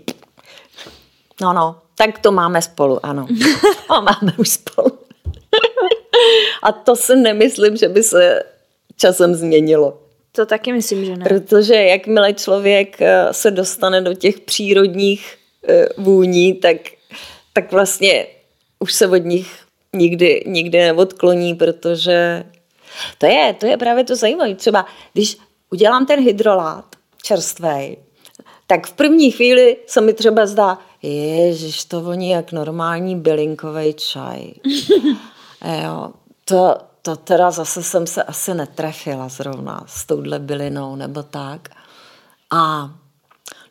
[1.42, 3.28] no, no, tak to máme spolu, ano.
[3.90, 4.92] a máme už spolu.
[6.64, 8.44] a to si nemyslím, že by se
[8.98, 10.09] časem změnilo.
[10.32, 11.26] To taky myslím, že ne.
[11.26, 16.78] Protože jakmile člověk eh, se dostane do těch přírodních eh, vůní, tak,
[17.54, 18.28] tak vlastně
[18.80, 19.60] už se od nich
[19.96, 22.44] nikdy, nikdy neodkloní, protože
[23.18, 24.56] to je, to je právě to zajímavé.
[24.56, 25.38] Třeba když
[25.70, 26.86] udělám ten hydrolát
[27.24, 27.98] čerstvý,
[28.68, 34.52] tak v první chvíli se mi třeba zdá, ježiš, to voní jak normální bylinkový čaj.
[35.84, 36.12] jo,
[36.46, 41.70] to, to teda zase jsem se asi netrefila zrovna s touhle bylinou nebo tak.
[42.52, 42.92] A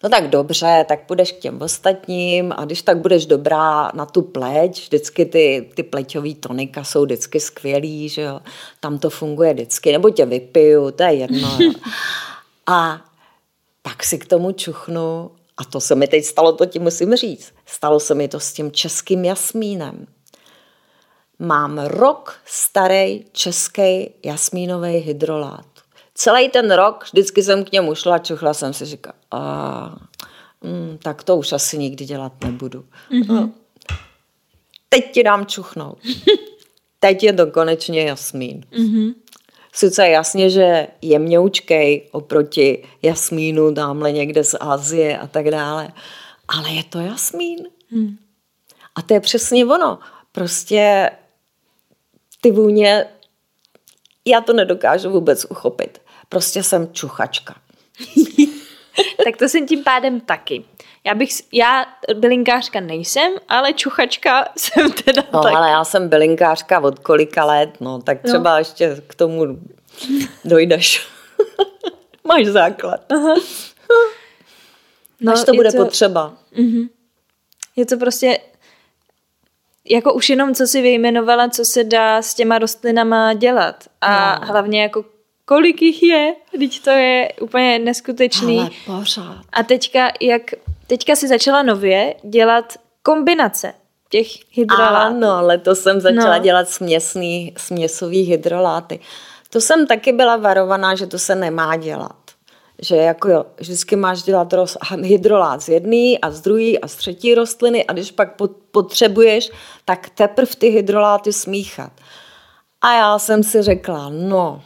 [0.03, 4.23] no tak dobře, tak půjdeš k těm ostatním a když tak budeš dobrá na tu
[4.23, 8.41] pleť, vždycky ty, ty pleťový tonika jsou vždycky skvělý, že jo,
[8.81, 11.57] tam to funguje vždycky, nebo tě vypiju, to je jedno.
[11.61, 11.73] Jo.
[12.67, 13.05] A
[13.83, 17.53] tak si k tomu čuchnu a to se mi teď stalo, to ti musím říct.
[17.67, 20.07] Stalo se mi to s tím českým jasmínem
[21.39, 25.67] mám rok starý český jasmínový hydrolát.
[26.15, 29.97] Celý ten rok vždycky jsem k němu šla, čuchla jsem si, říkala, a,
[30.65, 32.85] mm, tak to už asi nikdy dělat nebudu.
[33.11, 33.35] Mm-hmm.
[33.35, 33.51] No.
[34.89, 35.99] Teď ti dám čuchnout.
[37.01, 38.65] Teď je to konečně jasmín.
[38.73, 39.15] Mm-hmm.
[39.73, 45.93] Sice jasně, že je měučkej oproti jasmínu tamhle někde z Asie a tak dále,
[46.49, 47.59] ale je to jasmín.
[47.91, 48.17] Mm.
[48.95, 49.99] A to je přesně ono.
[50.33, 51.11] Prostě
[52.41, 53.07] ty vůně,
[54.25, 56.03] já to nedokážu vůbec uchopit.
[56.29, 57.55] Prostě jsem čuchačka.
[59.25, 60.65] tak to jsem tím pádem taky.
[61.05, 65.55] Já bych, já bylinkářka nejsem, ale čuchačka jsem teda No, taky.
[65.55, 68.31] ale já jsem bylinkářka od kolika let, no, tak no.
[68.31, 68.59] třeba no.
[68.59, 69.61] ještě k tomu
[70.45, 71.07] dojdeš.
[72.25, 73.13] Máš základ.
[73.13, 73.35] Aha.
[75.21, 76.37] No, Až to bude to, potřeba.
[76.57, 76.89] Uh-huh.
[77.77, 78.39] Je to prostě
[79.91, 83.85] jako už jenom co si vyjmenovala, co se dá s těma rostlinama dělat.
[84.01, 84.47] A no.
[84.47, 85.05] hlavně jako
[85.45, 88.59] kolik jich je, teď to je úplně neskutečný.
[88.59, 89.45] Ale pořád.
[89.53, 90.43] A teďka, jak,
[90.87, 92.73] teďka si začala nově dělat
[93.03, 93.75] kombinace
[94.09, 95.17] těch hydrolátů.
[95.17, 96.43] Ano, letos jsem začala no.
[96.43, 99.01] dělat směsný, směsový hydroláty.
[99.51, 102.28] To jsem taky byla varovaná, že to se nemá dělat.
[102.83, 106.95] Že jako jo, vždycky máš dělat roz, hydrolát z jedné a z druhé a z
[106.95, 108.37] třetí rostliny a když pak
[108.71, 109.51] potřebuješ,
[109.85, 111.93] tak teprve ty hydroláty smíchat.
[112.81, 114.63] A já jsem si řekla, no,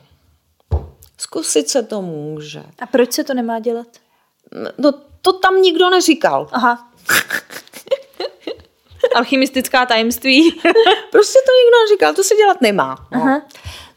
[1.19, 2.63] zkusit se to může.
[2.79, 3.87] A proč se to nemá dělat?
[4.79, 4.93] No,
[5.23, 6.49] to tam nikdo neříkal.
[6.53, 6.89] Aha.
[9.15, 10.51] Alchymistická tajemství.
[11.11, 13.07] prostě to nikdo neříkal, to se dělat nemá.
[13.13, 13.23] No.
[13.23, 13.43] Aha.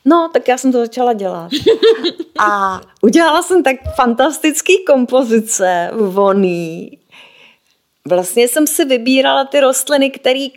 [0.05, 1.51] No, tak já jsem to začala dělat.
[2.39, 6.97] A udělala jsem tak fantastický kompozice voný.
[8.07, 10.47] Vlastně jsem si vybírala ty rostliny, které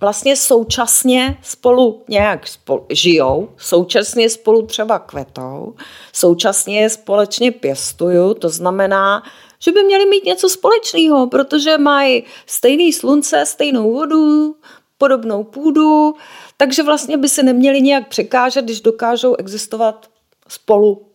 [0.00, 5.74] vlastně současně spolu nějak spolu žijou, současně spolu třeba kvetou,
[6.12, 9.22] současně je společně pěstuju, to znamená,
[9.58, 14.56] že by měli mít něco společného, protože mají stejný slunce, stejnou vodu,
[14.98, 16.14] podobnou půdu,
[16.56, 20.10] takže vlastně by se neměli nějak překážet, když dokážou existovat
[20.48, 21.06] spolu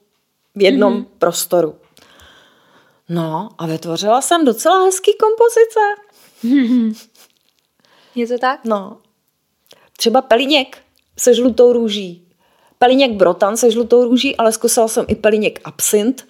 [0.56, 1.08] v jednom mm-hmm.
[1.18, 1.76] prostoru.
[3.10, 5.80] No a vytvořila jsem docela hezký kompozice.
[8.16, 8.66] Je to tak?
[8.66, 8.98] No.
[9.98, 10.78] Třeba peliněk
[11.20, 12.28] se žlutou růží.
[12.80, 16.28] Peliněk brotan se žlutou růží, ale zkusila jsem i peliněk absint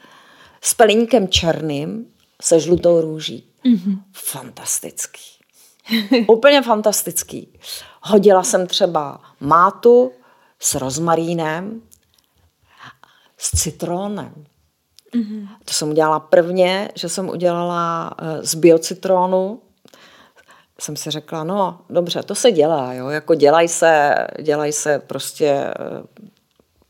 [0.61, 3.47] s pelíňkem černým se žlutou růží.
[3.65, 4.01] Mm-hmm.
[4.13, 5.21] Fantastický.
[6.27, 7.59] Úplně fantastický.
[8.01, 10.11] Hodila jsem třeba mátu
[10.59, 11.81] s rozmarínem,
[13.37, 14.45] s citronem.
[15.15, 15.47] Mm-hmm.
[15.65, 19.61] To jsem udělala prvně, že jsem udělala eh, z biocitronu.
[20.79, 25.47] Jsem si řekla, no dobře, to se dělá, jo, jako dělají se, dělaj se prostě
[25.47, 25.73] eh,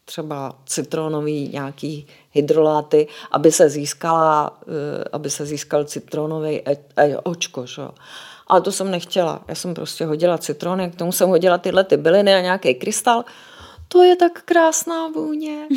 [0.05, 6.61] třeba citronový nějaký hydroláty, aby se získala, eh, aby se získal citronový
[7.23, 7.81] očko, že?
[8.51, 9.43] Ale to jsem nechtěla.
[9.47, 13.25] Já jsem prostě hodila citrony, k tomu jsem hodila tyhle ty byliny a nějaký krystal.
[13.87, 15.67] To je tak krásná vůně.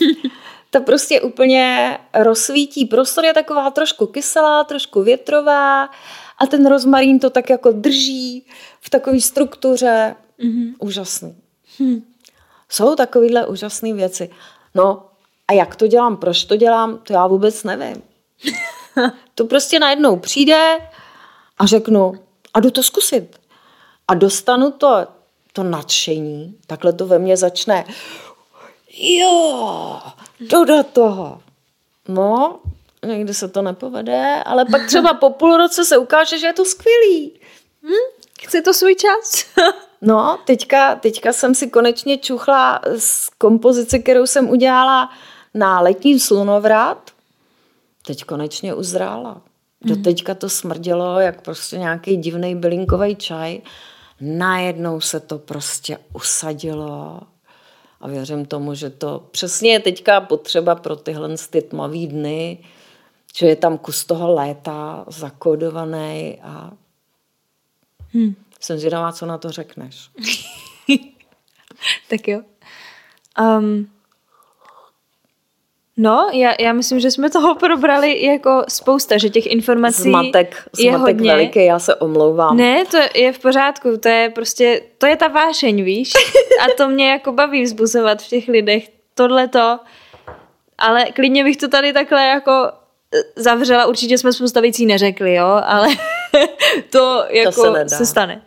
[0.70, 2.84] to prostě úplně rozsvítí.
[2.84, 5.84] Prostor je taková trošku kyselá, trošku větrová
[6.38, 8.46] a ten rozmarín to tak jako drží
[8.80, 10.16] v takové struktuře.
[10.40, 10.74] Mm-hmm.
[10.78, 11.36] Úžasný.
[11.80, 12.02] Hm.
[12.68, 14.30] Jsou takovéhle úžasné věci.
[14.74, 15.06] No
[15.48, 18.02] a jak to dělám, proč to dělám, to já vůbec nevím.
[19.34, 20.78] to prostě najednou přijde
[21.62, 22.12] a řeknu,
[22.54, 23.40] a jdu to zkusit.
[24.08, 25.06] A dostanu to,
[25.52, 27.84] to nadšení, takhle to ve mně začne.
[28.98, 30.00] Jo,
[30.40, 31.42] jdu do toho.
[32.08, 32.60] No,
[33.06, 36.64] někdy se to nepovede, ale pak třeba po půl roce se ukáže, že je to
[36.64, 37.40] skvělý.
[37.82, 38.22] Hm?
[38.42, 39.44] Chce to svůj čas?
[40.00, 45.10] no, teďka, teďka jsem si konečně čuchla z kompozice, kterou jsem udělala
[45.54, 47.10] na letní slunovrat.
[48.06, 49.42] Teď konečně uzrála.
[49.84, 50.02] Do mhm.
[50.02, 53.60] teďka to smrdělo, jak prostě nějaký divný bylinkový čaj.
[54.20, 57.20] Najednou se to prostě usadilo
[58.00, 62.58] a věřím tomu, že to přesně je teďka potřeba pro tyhle ty tmavý dny,
[63.36, 66.72] že je tam kus toho léta zakodovaný a
[68.14, 68.34] hmm.
[68.60, 70.10] jsem zvědavá, co na to řekneš.
[72.10, 72.42] tak jo.
[73.40, 73.90] Um,
[75.96, 80.78] No, já, já myslím, že jsme toho probrali jako spousta, že těch informací zmatek, zmatek
[80.78, 81.30] je hodně.
[81.30, 82.56] veliký, já se omlouvám.
[82.56, 86.12] Ne, to je v pořádku, to je prostě, to je ta vášeň, víš?
[86.60, 89.78] A to mě jako baví vzbuzovat v těch lidech, tohleto.
[90.78, 92.52] Ale klidně bych to tady takhle jako
[93.14, 95.88] e, zavřela, určitě jsme spousta věcí neřekli, jo, ale
[96.90, 98.42] to jako to se, se stane.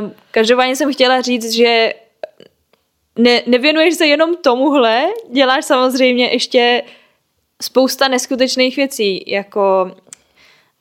[0.00, 1.92] Um, každopádně jsem chtěla říct, že
[3.18, 6.82] ne, nevěnuješ se jenom tomuhle, děláš samozřejmě ještě
[7.62, 9.90] spousta neskutečných věcí, jako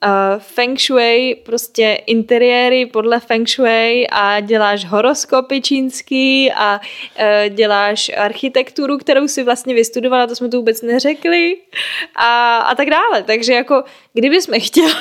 [0.05, 8.11] uh, feng shui, prostě interiéry podle feng shui a děláš horoskopy čínský a uh, děláš
[8.17, 11.57] architekturu, kterou si vlastně vystudovala, to jsme tu vůbec neřekli
[12.15, 13.23] a, a tak dále.
[13.23, 13.83] Takže jako,
[14.13, 14.93] kdyby jsme chtěli,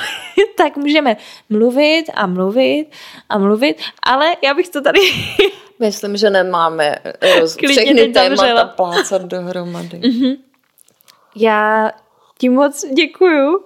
[0.57, 1.17] tak můžeme
[1.49, 2.85] mluvit a mluvit
[3.29, 4.99] a mluvit, ale já bych to tady
[5.79, 6.95] Myslím, že nemáme
[7.39, 7.55] roz...
[7.55, 9.97] všechny témata plácat dohromady.
[9.97, 10.37] Mm-hmm.
[11.35, 11.91] Já
[12.37, 13.65] ti moc děkuju.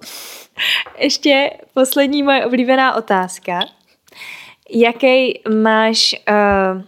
[0.98, 3.60] Ještě poslední moje oblíbená otázka.
[4.70, 6.82] Jaký máš, uh,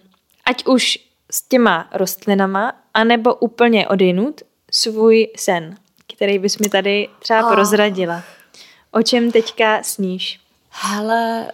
[0.45, 0.99] ať už
[1.31, 4.41] s těma rostlinama, anebo úplně odinut,
[4.71, 5.75] svůj sen,
[6.15, 7.53] který bys mi tady třeba oh.
[7.53, 8.23] prozradila?
[8.91, 10.39] O čem teďka sníš?
[10.69, 11.51] Hele,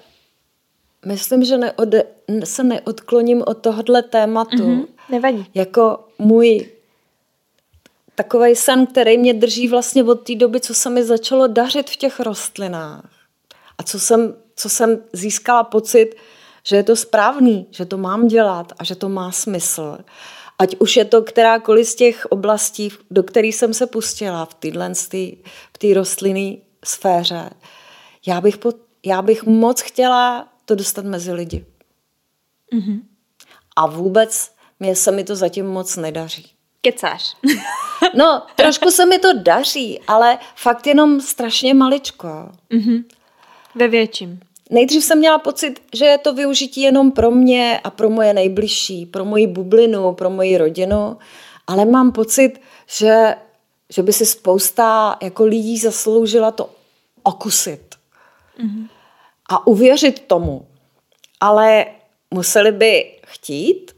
[1.05, 2.03] myslím, že neode,
[2.43, 4.57] se neodkloním od tohohle tématu.
[4.57, 5.45] Mm-hmm, nevadí.
[5.53, 6.69] Jako můj
[8.15, 11.95] takový sen, který mě drží vlastně od té doby, co se mi začalo dařit v
[11.95, 13.09] těch rostlinách.
[13.77, 16.15] A co jsem, co jsem získala pocit,
[16.63, 19.97] že je to správný, že to mám dělat a že to má smysl.
[20.59, 24.93] Ať už je to kterákoliv z těch oblastí, do kterých jsem se pustila v téhle
[25.73, 26.55] v té rostlinné
[26.85, 27.49] sféře.
[28.27, 28.71] Já bych, po,
[29.05, 31.65] já bych moc chtěla to dostat mezi lidi.
[32.73, 33.01] Mm-hmm.
[33.75, 36.51] A vůbec mě se mi to zatím moc nedaří.
[36.81, 37.35] Kecáš.
[38.15, 42.27] no, trošku se mi to daří, ale fakt jenom strašně maličko.
[42.71, 43.03] Mm-hmm.
[43.75, 44.39] Ve větším.
[44.69, 49.05] Nejdřív jsem měla pocit, že je to využití jenom pro mě a pro moje nejbližší,
[49.05, 51.17] pro moji bublinu, pro moji rodinu,
[51.67, 53.35] ale mám pocit, že,
[53.89, 56.69] že by si spousta jako lidí zasloužila to
[57.23, 57.95] okusit
[58.63, 58.87] mm-hmm.
[59.49, 60.67] A uvěřit tomu.
[61.39, 61.85] Ale
[62.33, 63.91] museli by chtít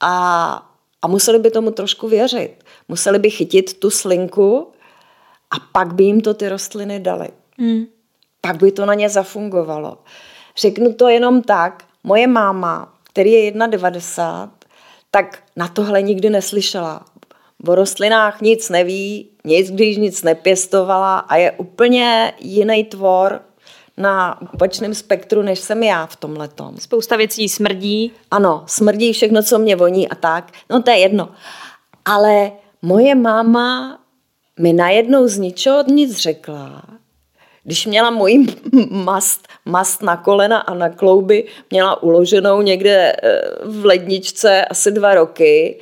[0.00, 0.52] a,
[1.02, 2.64] a museli by tomu trošku věřit.
[2.88, 4.72] Museli by chytit tu slinku
[5.50, 7.28] a pak by jim to ty rostliny dali.
[7.58, 7.86] Mm
[8.44, 9.98] pak by to na ně zafungovalo.
[10.56, 14.50] Řeknu to jenom tak, moje máma, který je 1,90,
[15.10, 17.04] tak na tohle nikdy neslyšela.
[17.68, 23.40] O rostlinách nic neví, nic, když nic nepěstovala a je úplně jiný tvor
[23.96, 26.76] na opačném spektru, než jsem já v tom letom.
[26.78, 28.12] Spousta věcí smrdí.
[28.30, 30.52] Ano, smrdí všechno, co mě voní a tak.
[30.70, 31.28] No to je jedno.
[32.04, 32.52] Ale
[32.82, 33.98] moje máma
[34.60, 36.82] mi najednou z ničeho nic řekla
[37.64, 38.46] když měla mojí
[38.90, 45.14] mast, mast na kolena a na klouby, měla uloženou někde eh, v ledničce asi dva
[45.14, 45.80] roky,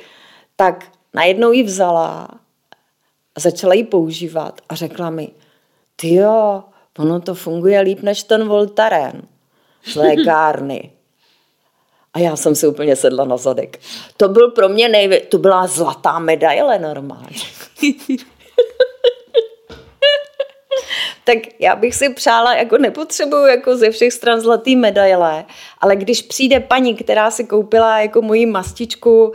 [0.55, 2.27] tak najednou ji vzala
[3.35, 5.29] a začala ji používat a řekla mi,
[5.95, 6.63] ty jo,
[6.97, 9.21] ono to funguje líp než ten Voltaren
[9.85, 10.91] z lékárny.
[12.13, 13.79] A já jsem si úplně sedla na zadek.
[14.17, 15.19] To byl pro mě nejvě...
[15.19, 17.37] to byla zlatá medaile normálně.
[21.23, 25.45] tak já bych si přála, jako nepotřebuju jako ze všech stran zlatý medaile,
[25.81, 29.33] ale když přijde paní, která si koupila jako moji mastičku uh,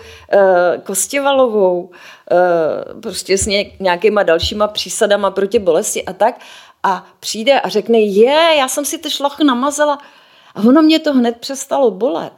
[0.83, 3.47] Kostivalovou, uh, prostě s
[3.81, 6.41] nějakýma dalšíma přísadama proti bolesti a tak,
[6.83, 9.99] a přijde a řekne, je, já jsem si ty šlach namazala
[10.55, 12.33] a ono mě to hned přestalo bolet.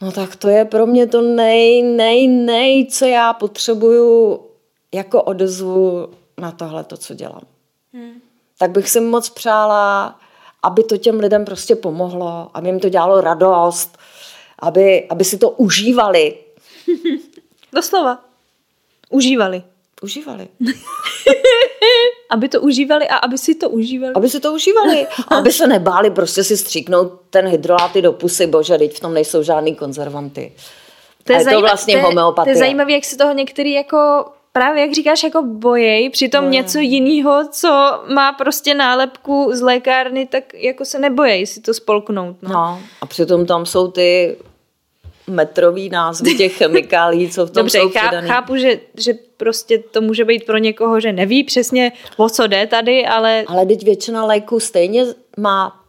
[0.00, 4.40] No tak to je pro mě to nej, nej, nej, co já potřebuju
[4.94, 6.08] jako odezvu
[6.38, 7.42] na tohle, to, co dělám.
[7.92, 8.20] Hmm
[8.60, 10.18] tak bych si moc přála,
[10.62, 13.98] aby to těm lidem prostě pomohlo, aby jim to dělalo radost,
[14.58, 16.38] aby, aby si to užívali.
[17.72, 18.24] Doslova.
[19.10, 19.62] Užívali.
[20.02, 20.48] Užívali.
[22.30, 24.14] aby to užívali a aby si to užívali.
[24.14, 25.06] Aby si to užívali.
[25.28, 29.42] aby se nebáli prostě si stříknout ten hydroláty do pusy, bože, teď v tom nejsou
[29.42, 30.52] žádný konzervanty.
[31.24, 32.54] To je, je to vlastně to je, homeopatie.
[32.54, 36.52] To je zajímavé, jak se toho některý jako právě jak říkáš, jako bojej, přitom Boje.
[36.52, 42.36] něco jiného, co má prostě nálepku z lékárny, tak jako se nebojej si to spolknout.
[42.42, 44.36] No, no a přitom tam jsou ty
[45.30, 48.28] metrový názvy těch chemikálí, co v tom Dobře, jsou přidaný.
[48.28, 52.66] chápu, že, že prostě to může být pro někoho, že neví přesně, o co jde
[52.66, 53.44] tady, ale...
[53.46, 55.04] Ale teď většina léků stejně
[55.36, 55.80] má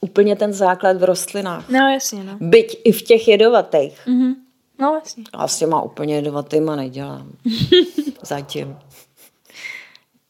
[0.00, 1.68] úplně ten základ v rostlinách.
[1.68, 2.36] No jasně, no.
[2.40, 4.00] Byť i v těch jedovatých.
[4.06, 4.34] Mm-hmm.
[4.78, 5.24] No vlastně.
[5.40, 7.32] Já s těma úplně jedovatýma nedělám.
[8.22, 8.76] Zatím.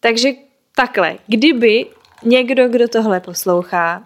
[0.00, 0.32] Takže
[0.76, 1.86] takhle, kdyby
[2.24, 4.02] někdo, kdo tohle poslouchá,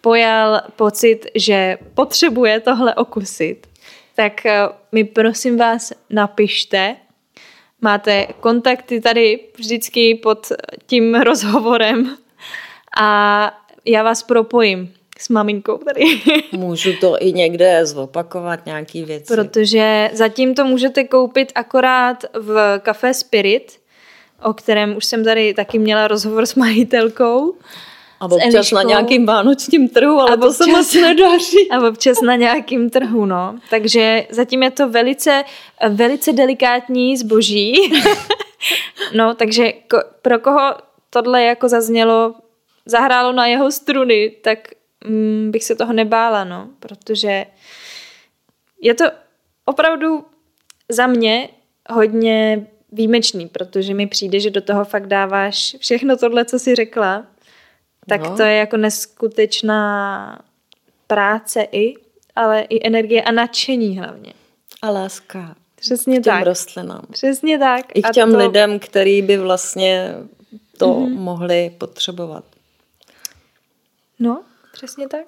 [0.00, 3.66] pojal pocit, že potřebuje tohle okusit,
[4.14, 6.96] tak eh, mi prosím vás napište.
[7.80, 10.52] Máte kontakty tady vždycky pod
[10.86, 12.16] tím rozhovorem
[13.00, 13.52] a
[13.84, 16.04] já vás propojím s maminkou tady.
[16.52, 19.34] Můžu to i někde zopakovat, nějaký věci.
[19.34, 23.80] Protože zatím to můžete koupit akorát v Café Spirit,
[24.42, 27.54] o kterém už jsem tady taky měla rozhovor s majitelkou.
[28.20, 31.70] A občas na nějakým vánočním trhu, ale to se moc nedaří.
[31.70, 33.58] A občas na nějakým trhu, no.
[33.70, 35.44] Takže zatím je to velice,
[35.88, 37.92] velice delikátní zboží.
[39.14, 40.74] no, takže ko, pro koho
[41.10, 42.34] tohle jako zaznělo,
[42.86, 44.58] zahrálo na jeho struny, tak
[45.06, 47.46] mm, bych se toho nebála, no, protože
[48.82, 49.04] je to
[49.64, 50.24] opravdu
[50.88, 51.48] za mě
[51.90, 57.26] hodně výjimečný, protože mi přijde, že do toho fakt dáváš všechno tohle, co jsi řekla,
[58.10, 58.36] tak no.
[58.36, 60.42] to je jako neskutečná
[61.06, 61.94] práce i,
[62.36, 64.32] ale i energie a nadšení hlavně.
[64.82, 65.54] A láska.
[65.74, 66.44] Přesně k těm tak.
[66.44, 67.02] rostlinám.
[67.12, 67.86] Přesně tak.
[67.94, 68.38] I k těm to...
[68.38, 70.14] lidem, který by vlastně
[70.78, 71.18] to mm-hmm.
[71.18, 72.44] mohli potřebovat.
[74.18, 74.42] No,
[74.72, 75.26] Přesně tak.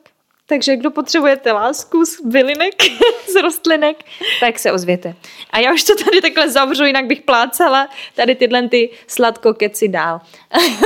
[0.52, 2.74] Takže kdo potřebujete lásku z bylinek,
[3.32, 3.96] z rostlinek,
[4.40, 5.14] tak se ozvěte.
[5.50, 10.20] A já už to tady takhle zavřu, jinak bych plácala tady tyhle ty sladkokeci dál.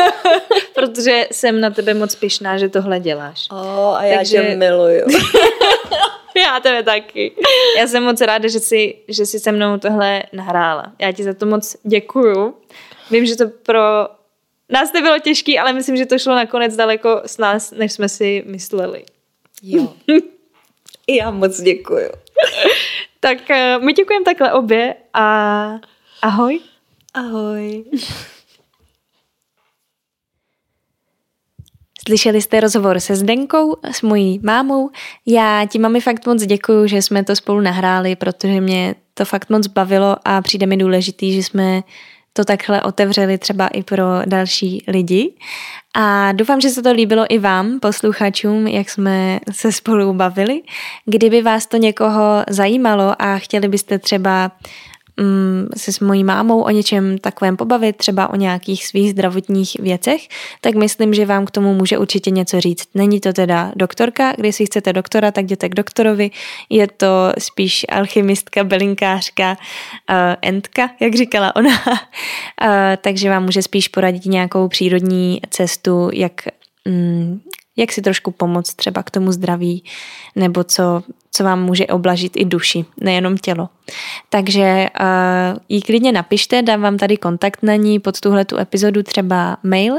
[0.75, 3.47] protože jsem na tebe moc pišná, že tohle děláš.
[3.51, 4.43] Oh, a já Takže...
[4.43, 5.07] tě miluju.
[6.37, 7.33] já tebe taky.
[7.79, 10.93] Já jsem moc ráda, že jsi, že jsi se mnou tohle nahrála.
[10.99, 12.55] Já ti za to moc děkuju.
[13.11, 14.09] Vím, že to pro
[14.69, 18.09] nás to bylo těžké, ale myslím, že to šlo nakonec daleko s nás, než jsme
[18.09, 19.05] si mysleli.
[19.63, 19.95] Jo.
[21.07, 22.11] I já moc děkuju.
[23.21, 25.81] tak uh, my děkujeme takhle obě a
[26.23, 26.61] ahoj.
[27.15, 27.85] Ahoj.
[32.07, 34.91] Slyšeli jste rozhovor se Zdenkou, s mojí mámou.
[35.27, 39.51] Já ti mami fakt moc děkuju, že jsme to spolu nahráli, protože mě to fakt
[39.51, 41.83] moc bavilo a přijde mi důležitý, že jsme
[42.37, 45.33] to takhle otevřeli třeba i pro další lidi.
[45.95, 50.63] A doufám, že se to líbilo i vám, posluchačům, jak jsme se spolu bavili.
[51.05, 54.51] Kdyby vás to někoho zajímalo a chtěli byste třeba
[55.21, 60.29] mm, se s mojí mámou o něčem takovém pobavit, třeba o nějakých svých zdravotních věcech,
[60.61, 62.89] tak myslím, že vám k tomu může určitě něco říct.
[62.95, 66.31] Není to teda doktorka, když si chcete doktora, tak jděte k doktorovi.
[66.71, 71.71] Je to spíš alchymistka, belinkářka, uh, entka, jak říkala ona.
[71.71, 71.97] uh,
[73.01, 76.33] takže vám může spíš poradit nějakou přírodní cestu, jak
[76.85, 77.41] mm,
[77.77, 79.85] jak si trošku pomoct třeba k tomu zdraví,
[80.37, 83.69] nebo co, co vám může oblažit i duši, nejenom tělo.
[84.29, 89.03] Takže uh, jí klidně napište, dám vám tady kontakt na ní pod tuhle tu epizodu
[89.03, 89.95] třeba mail,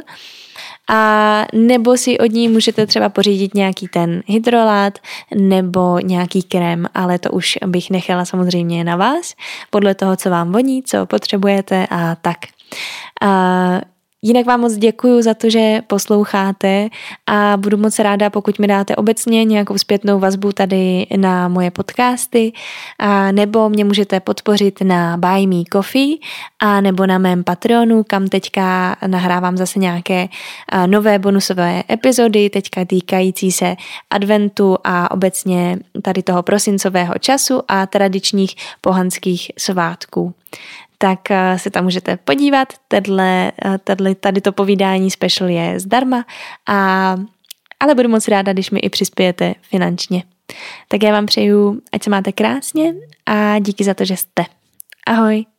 [0.90, 5.00] a nebo si od ní můžete třeba pořídit nějaký ten hydrolát
[5.36, 9.34] nebo nějaký krém, ale to už bych nechala samozřejmě na vás,
[9.70, 12.38] podle toho, co vám voní, co potřebujete a tak.
[13.24, 13.82] Uh,
[14.22, 16.90] Jinak vám moc děkuji za to, že posloucháte
[17.28, 22.54] a budu moc ráda, pokud mi dáte obecně nějakou zpětnou vazbu tady na moje podcasty
[23.00, 26.16] a nebo mě můžete podpořit na Buy Me Coffee
[26.60, 30.28] a nebo na mém Patreonu, kam teďka nahrávám zase nějaké
[30.86, 33.76] nové bonusové epizody, teďka týkající se
[34.10, 40.34] adventu a obecně tady toho prosincového času a tradičních pohanských svátků
[40.98, 42.74] tak eh, se tam můžete podívat.
[42.88, 46.26] Tedle, eh, tedle, tady to povídání special je zdarma,
[46.68, 47.16] a,
[47.80, 50.24] ale budu moc ráda, když mi i přispějete finančně.
[50.88, 52.94] Tak já vám přeju, ať se máte krásně
[53.26, 54.46] a díky za to, že jste.
[55.08, 55.57] Ahoj.